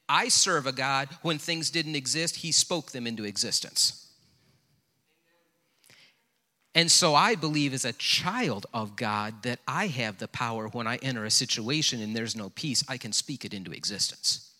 I 0.08 0.28
serve 0.28 0.66
a 0.66 0.72
God 0.72 1.08
when 1.22 1.38
things 1.38 1.70
didn't 1.70 1.96
exist, 1.96 2.36
He 2.36 2.52
spoke 2.52 2.92
them 2.92 3.06
into 3.06 3.24
existence. 3.24 4.04
And 6.74 6.90
so 6.90 7.14
I 7.14 7.36
believe 7.36 7.72
as 7.72 7.84
a 7.84 7.92
child 7.92 8.66
of 8.74 8.96
God 8.96 9.44
that 9.44 9.60
I 9.66 9.86
have 9.86 10.18
the 10.18 10.26
power 10.26 10.66
when 10.68 10.88
I 10.88 10.96
enter 10.96 11.24
a 11.24 11.30
situation 11.30 12.02
and 12.02 12.16
there's 12.16 12.34
no 12.34 12.50
peace, 12.50 12.82
I 12.88 12.98
can 12.98 13.12
speak 13.12 13.44
it 13.44 13.54
into 13.54 13.70
existence. 13.70 14.50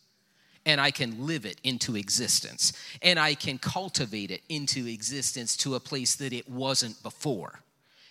And 0.64 0.80
I 0.80 0.92
can 0.92 1.26
live 1.26 1.44
it 1.44 1.60
into 1.64 1.96
existence. 1.96 2.72
And 3.02 3.18
I 3.18 3.34
can 3.34 3.58
cultivate 3.58 4.30
it 4.30 4.42
into 4.48 4.86
existence 4.86 5.56
to 5.58 5.74
a 5.74 5.80
place 5.80 6.14
that 6.16 6.32
it 6.32 6.48
wasn't 6.48 7.02
before. 7.02 7.60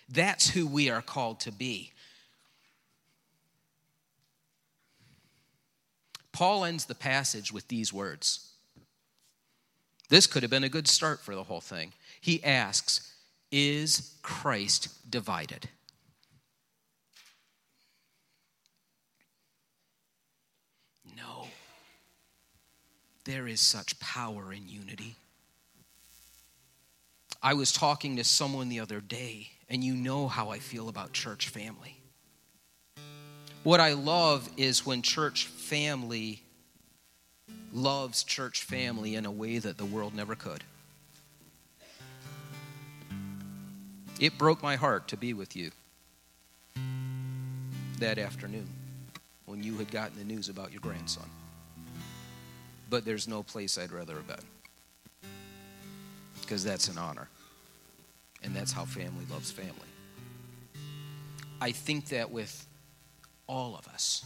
That's 0.08 0.50
who 0.50 0.66
we 0.66 0.90
are 0.90 1.02
called 1.02 1.40
to 1.40 1.50
be. 1.50 1.92
Paul 6.34 6.64
ends 6.64 6.86
the 6.86 6.96
passage 6.96 7.52
with 7.52 7.68
these 7.68 7.92
words. 7.92 8.50
This 10.08 10.26
could 10.26 10.42
have 10.42 10.50
been 10.50 10.64
a 10.64 10.68
good 10.68 10.88
start 10.88 11.20
for 11.20 11.36
the 11.36 11.44
whole 11.44 11.60
thing. 11.60 11.92
He 12.20 12.42
asks, 12.42 13.14
Is 13.52 14.16
Christ 14.20 15.08
divided? 15.08 15.68
No. 21.16 21.46
There 23.24 23.46
is 23.46 23.60
such 23.60 24.00
power 24.00 24.52
in 24.52 24.68
unity. 24.68 25.14
I 27.40 27.54
was 27.54 27.70
talking 27.70 28.16
to 28.16 28.24
someone 28.24 28.68
the 28.68 28.80
other 28.80 29.00
day, 29.00 29.50
and 29.68 29.84
you 29.84 29.94
know 29.94 30.26
how 30.26 30.48
I 30.48 30.58
feel 30.58 30.88
about 30.88 31.12
church 31.12 31.48
family. 31.48 32.03
What 33.64 33.80
I 33.80 33.94
love 33.94 34.46
is 34.58 34.84
when 34.84 35.00
church 35.00 35.46
family 35.46 36.42
loves 37.72 38.22
church 38.22 38.62
family 38.62 39.14
in 39.14 39.24
a 39.24 39.30
way 39.30 39.58
that 39.58 39.78
the 39.78 39.86
world 39.86 40.14
never 40.14 40.34
could. 40.34 40.62
It 44.20 44.36
broke 44.36 44.62
my 44.62 44.76
heart 44.76 45.08
to 45.08 45.16
be 45.16 45.32
with 45.32 45.56
you 45.56 45.70
that 47.98 48.18
afternoon 48.18 48.68
when 49.46 49.62
you 49.62 49.78
had 49.78 49.90
gotten 49.90 50.18
the 50.18 50.24
news 50.24 50.50
about 50.50 50.70
your 50.70 50.80
grandson. 50.80 51.28
But 52.90 53.06
there's 53.06 53.26
no 53.26 53.42
place 53.42 53.78
I'd 53.78 53.92
rather 53.92 54.16
have 54.16 54.26
been 54.26 55.30
because 56.42 56.62
that's 56.62 56.88
an 56.88 56.98
honor. 56.98 57.28
And 58.42 58.54
that's 58.54 58.72
how 58.72 58.84
family 58.84 59.24
loves 59.30 59.50
family. 59.50 59.72
I 61.62 61.72
think 61.72 62.10
that 62.10 62.30
with 62.30 62.66
all 63.46 63.76
of 63.76 63.86
us. 63.88 64.24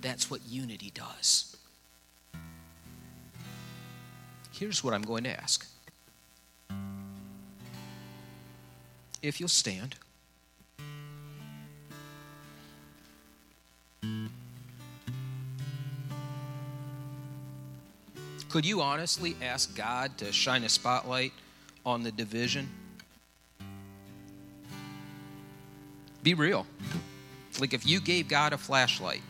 That's 0.00 0.30
what 0.30 0.40
unity 0.48 0.92
does. 0.94 1.56
Here's 4.52 4.84
what 4.84 4.94
I'm 4.94 5.02
going 5.02 5.24
to 5.24 5.30
ask. 5.30 5.66
If 9.22 9.38
you'll 9.40 9.48
stand. 9.48 9.94
Could 18.52 18.66
you 18.66 18.82
honestly 18.82 19.34
ask 19.40 19.74
God 19.74 20.18
to 20.18 20.30
shine 20.30 20.64
a 20.64 20.68
spotlight 20.68 21.32
on 21.86 22.02
the 22.02 22.12
division? 22.12 22.68
Be 26.22 26.34
real. 26.34 26.66
Like 27.60 27.74
if 27.74 27.86
you 27.86 28.00
gave 28.00 28.28
God 28.28 28.52
a 28.52 28.58
flashlight, 28.58 29.22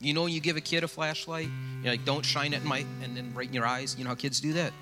you 0.00 0.14
know, 0.14 0.26
you 0.26 0.40
give 0.40 0.56
a 0.56 0.60
kid 0.60 0.82
a 0.84 0.88
flashlight, 0.88 1.48
you're 1.82 1.92
like, 1.92 2.04
don't 2.04 2.24
shine 2.24 2.52
it 2.52 2.62
in 2.62 2.68
my, 2.68 2.84
and 3.02 3.16
then 3.16 3.32
right 3.34 3.46
in 3.46 3.54
your 3.54 3.66
eyes. 3.66 3.94
You 3.96 4.04
know 4.04 4.10
how 4.10 4.16
kids 4.16 4.40
do 4.40 4.52
that? 4.54 4.72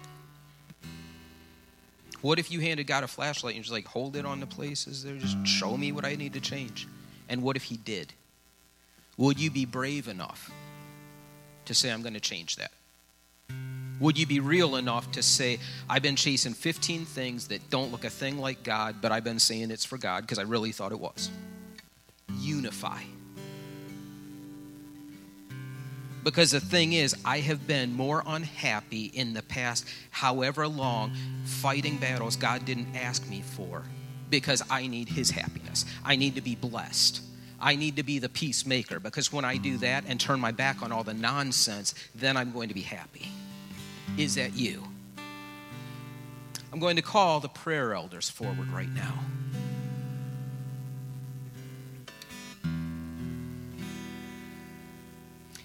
What 2.22 2.38
if 2.38 2.50
you 2.50 2.61
handed 2.61 2.87
God 2.87 3.04
a 3.04 3.09
flashlight 3.09 3.54
and 3.54 3.56
you're 3.56 3.64
just 3.64 3.72
like, 3.72 3.87
hold 3.87 4.16
it 4.16 4.26
on 4.26 4.40
the 4.40 4.46
places 4.46 5.02
there, 5.04 5.16
just 5.16 5.46
show 5.46 5.76
me 5.76 5.92
what 5.92 6.04
I 6.04 6.16
need 6.16 6.35
to 6.35 6.40
change? 6.40 6.87
And 7.28 7.42
what 7.42 7.56
if 7.56 7.64
He 7.64 7.76
did? 7.76 8.12
Would 9.16 9.38
you 9.38 9.50
be 9.50 9.64
brave 9.64 10.09
enough 10.09 10.50
to 11.66 11.74
say, 11.74 11.90
I'm 11.90 12.02
going 12.02 12.14
to 12.14 12.20
change 12.20 12.56
that? 12.56 12.72
Would 14.00 14.18
you 14.18 14.26
be 14.26 14.40
real 14.40 14.76
enough 14.76 15.12
to 15.12 15.22
say, 15.22 15.59
I've 15.88 16.02
been 16.02 16.16
chasing 16.16 16.54
15 16.54 17.04
things 17.04 17.48
that 17.48 17.68
don't 17.68 17.92
look 17.92 18.04
a 18.04 18.11
thing 18.11 18.38
like 18.38 18.62
God, 18.62 18.96
but 19.02 19.12
I've 19.12 19.24
been 19.24 19.38
saying 19.38 19.70
it's 19.70 19.85
for 19.85 19.98
God 19.98 20.22
because 20.22 20.38
I 20.38 20.42
really 20.42 20.72
thought 20.72 20.92
it 20.92 21.00
was? 21.00 21.30
Unify. 22.40 23.03
Because 26.22 26.50
the 26.50 26.61
thing 26.61 26.92
is, 26.92 27.16
I 27.24 27.38
have 27.38 27.66
been 27.66 27.94
more 27.94 28.22
unhappy 28.26 29.07
in 29.07 29.33
the 29.33 29.42
past, 29.42 29.87
however 30.11 30.68
long, 30.68 31.12
fighting 31.44 31.96
battles 31.96 32.37
God 32.37 32.64
didn't 32.64 32.94
ask 32.94 33.26
me 33.29 33.42
for 33.42 33.85
because 34.29 34.62
I 34.70 34.87
need 34.87 35.09
His 35.09 35.31
happiness. 35.31 35.87
I 36.05 36.16
need 36.16 36.35
to 36.35 36.40
be 36.40 36.55
blessed. 36.55 37.22
I 37.59 37.76
need 37.76 37.96
to 37.96 38.03
be 38.03 38.18
the 38.18 38.29
peacemaker 38.29 39.00
because 39.00 39.33
when 39.33 39.44
I 39.44 39.57
do 39.57 39.76
that 39.79 40.05
and 40.07 40.18
turn 40.18 40.40
my 40.40 40.53
back 40.53 40.83
on 40.83 40.92
all 40.92 41.05
the 41.05 41.14
nonsense, 41.14 41.94
then 42.14 42.37
I'm 42.37 42.53
going 42.53 42.68
to 42.68 42.74
be 42.74 42.81
happy. 42.81 43.29
Is 44.16 44.35
that 44.37 44.55
you? 44.55 44.83
I'm 46.72 46.79
going 46.79 46.96
to 46.96 47.03
call 47.03 47.40
the 47.40 47.48
prayer 47.48 47.94
elders 47.94 48.31
forward 48.31 48.68
right 48.68 48.88
now. 48.90 49.18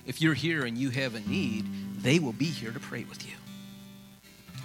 If 0.06 0.22
you're 0.22 0.34
here 0.34 0.66
and 0.66 0.78
you 0.78 0.92
have 0.92 1.16
a 1.16 1.20
need, 1.22 1.66
they 1.98 2.20
will 2.20 2.34
be 2.34 2.46
here 2.46 2.72
to 2.72 2.80
pray 2.80 3.06
with 3.06 3.28
you. 3.28 3.34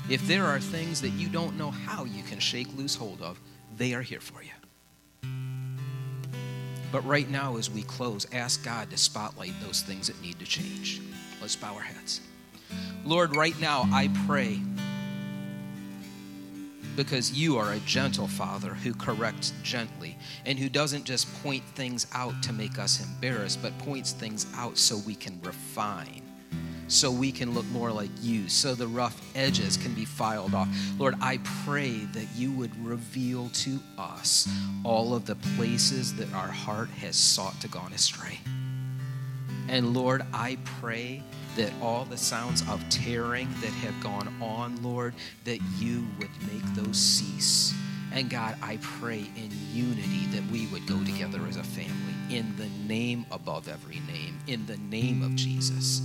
If 0.09 0.27
there 0.27 0.45
are 0.45 0.61
things 0.61 1.01
that 1.03 1.11
you 1.11 1.29
don't 1.29 1.57
know 1.57 1.71
how 1.71 2.05
you 2.05 2.23
can 2.23 2.39
shake 2.39 2.69
loose 2.77 2.95
hold 2.95 3.23
of, 3.23 3.41
they 3.77 3.95
are 3.95 4.03
here 4.03 4.21
for 4.21 4.43
you. 4.43 4.51
But 6.93 7.05
right 7.07 7.31
now, 7.31 7.57
as 7.57 7.71
we 7.71 7.83
close, 7.83 8.27
ask 8.33 8.65
God 8.65 8.91
to 8.91 8.97
spotlight 8.97 9.55
those 9.63 9.83
things 9.83 10.09
that 10.09 10.21
need 10.21 10.39
to 10.41 10.45
change. 10.45 11.01
Let's 11.41 11.57
bow 11.57 11.75
our 11.75 11.81
heads. 11.81 12.21
Lord, 13.05 13.37
right 13.37 13.59
now, 13.61 13.89
I 13.93 14.11
pray 14.27 14.61
because 17.01 17.33
you 17.33 17.57
are 17.57 17.73
a 17.73 17.79
gentle 17.81 18.29
Father 18.29 18.75
who 18.75 18.93
corrects 18.93 19.55
gently 19.63 20.19
and 20.45 20.59
who 20.59 20.69
doesn't 20.69 21.03
just 21.05 21.33
point 21.43 21.65
things 21.75 22.07
out 22.13 22.43
to 22.43 22.53
make 22.53 22.79
us 22.79 23.03
embarrassed, 23.03 23.63
but 23.63 23.77
points 23.79 24.13
things 24.13 24.47
out 24.55 24.77
so 24.77 24.99
we 25.07 25.15
can 25.15 25.41
refine, 25.41 26.21
so 26.89 27.11
we 27.11 27.33
can 27.33 27.55
look 27.55 27.65
more 27.69 27.91
like 27.91 28.11
you, 28.21 28.51
so 28.51 28.75
the 28.75 28.87
rough 28.87 29.19
edges 29.35 29.79
can 29.79 29.95
be 29.95 30.05
filed 30.05 30.55
off. 30.55 30.69
Lord, 30.99 31.15
I 31.23 31.39
pray 31.65 32.05
that 32.13 32.27
you 32.37 32.53
would 32.53 32.77
reveal 32.85 33.49
to 33.49 33.81
us 33.97 34.47
all 34.85 35.15
of 35.15 35.25
the 35.25 35.37
places 35.57 36.15
that 36.17 36.31
our 36.35 36.49
heart 36.49 36.91
has 36.91 37.17
sought 37.17 37.59
to 37.63 37.69
go 37.69 37.81
astray. 37.95 38.41
And 39.71 39.95
Lord, 39.95 40.25
I 40.35 40.59
pray 40.65 41.23
that 41.55 41.73
all 41.81 42.05
the 42.05 42.17
sounds 42.17 42.63
of 42.69 42.87
tearing 42.91 43.49
that 43.61 43.71
have 43.71 44.03
gone 44.03 44.35
on, 44.43 44.83
Lord, 44.83 45.15
that 45.45 45.61
you 45.79 46.09
would 46.19 46.31
make 46.53 46.75
those 46.75 46.97
cease. 46.99 47.73
And 48.13 48.29
God, 48.29 48.57
I 48.61 48.79
pray 48.83 49.25
in 49.37 49.51
unity 49.73 50.27
that 50.33 50.45
we 50.51 50.67
would 50.67 50.89
go 50.89 50.99
together 51.05 51.41
as 51.49 51.57
a 51.57 51.63
family 51.63 52.37
in 52.37 52.57
the 52.57 52.67
name 52.93 53.25
above 53.31 53.69
every 53.69 54.01
name, 54.13 54.41
in 54.49 54.67
the 54.67 54.77
name 54.77 55.23
of 55.23 55.37
Jesus. 55.37 56.03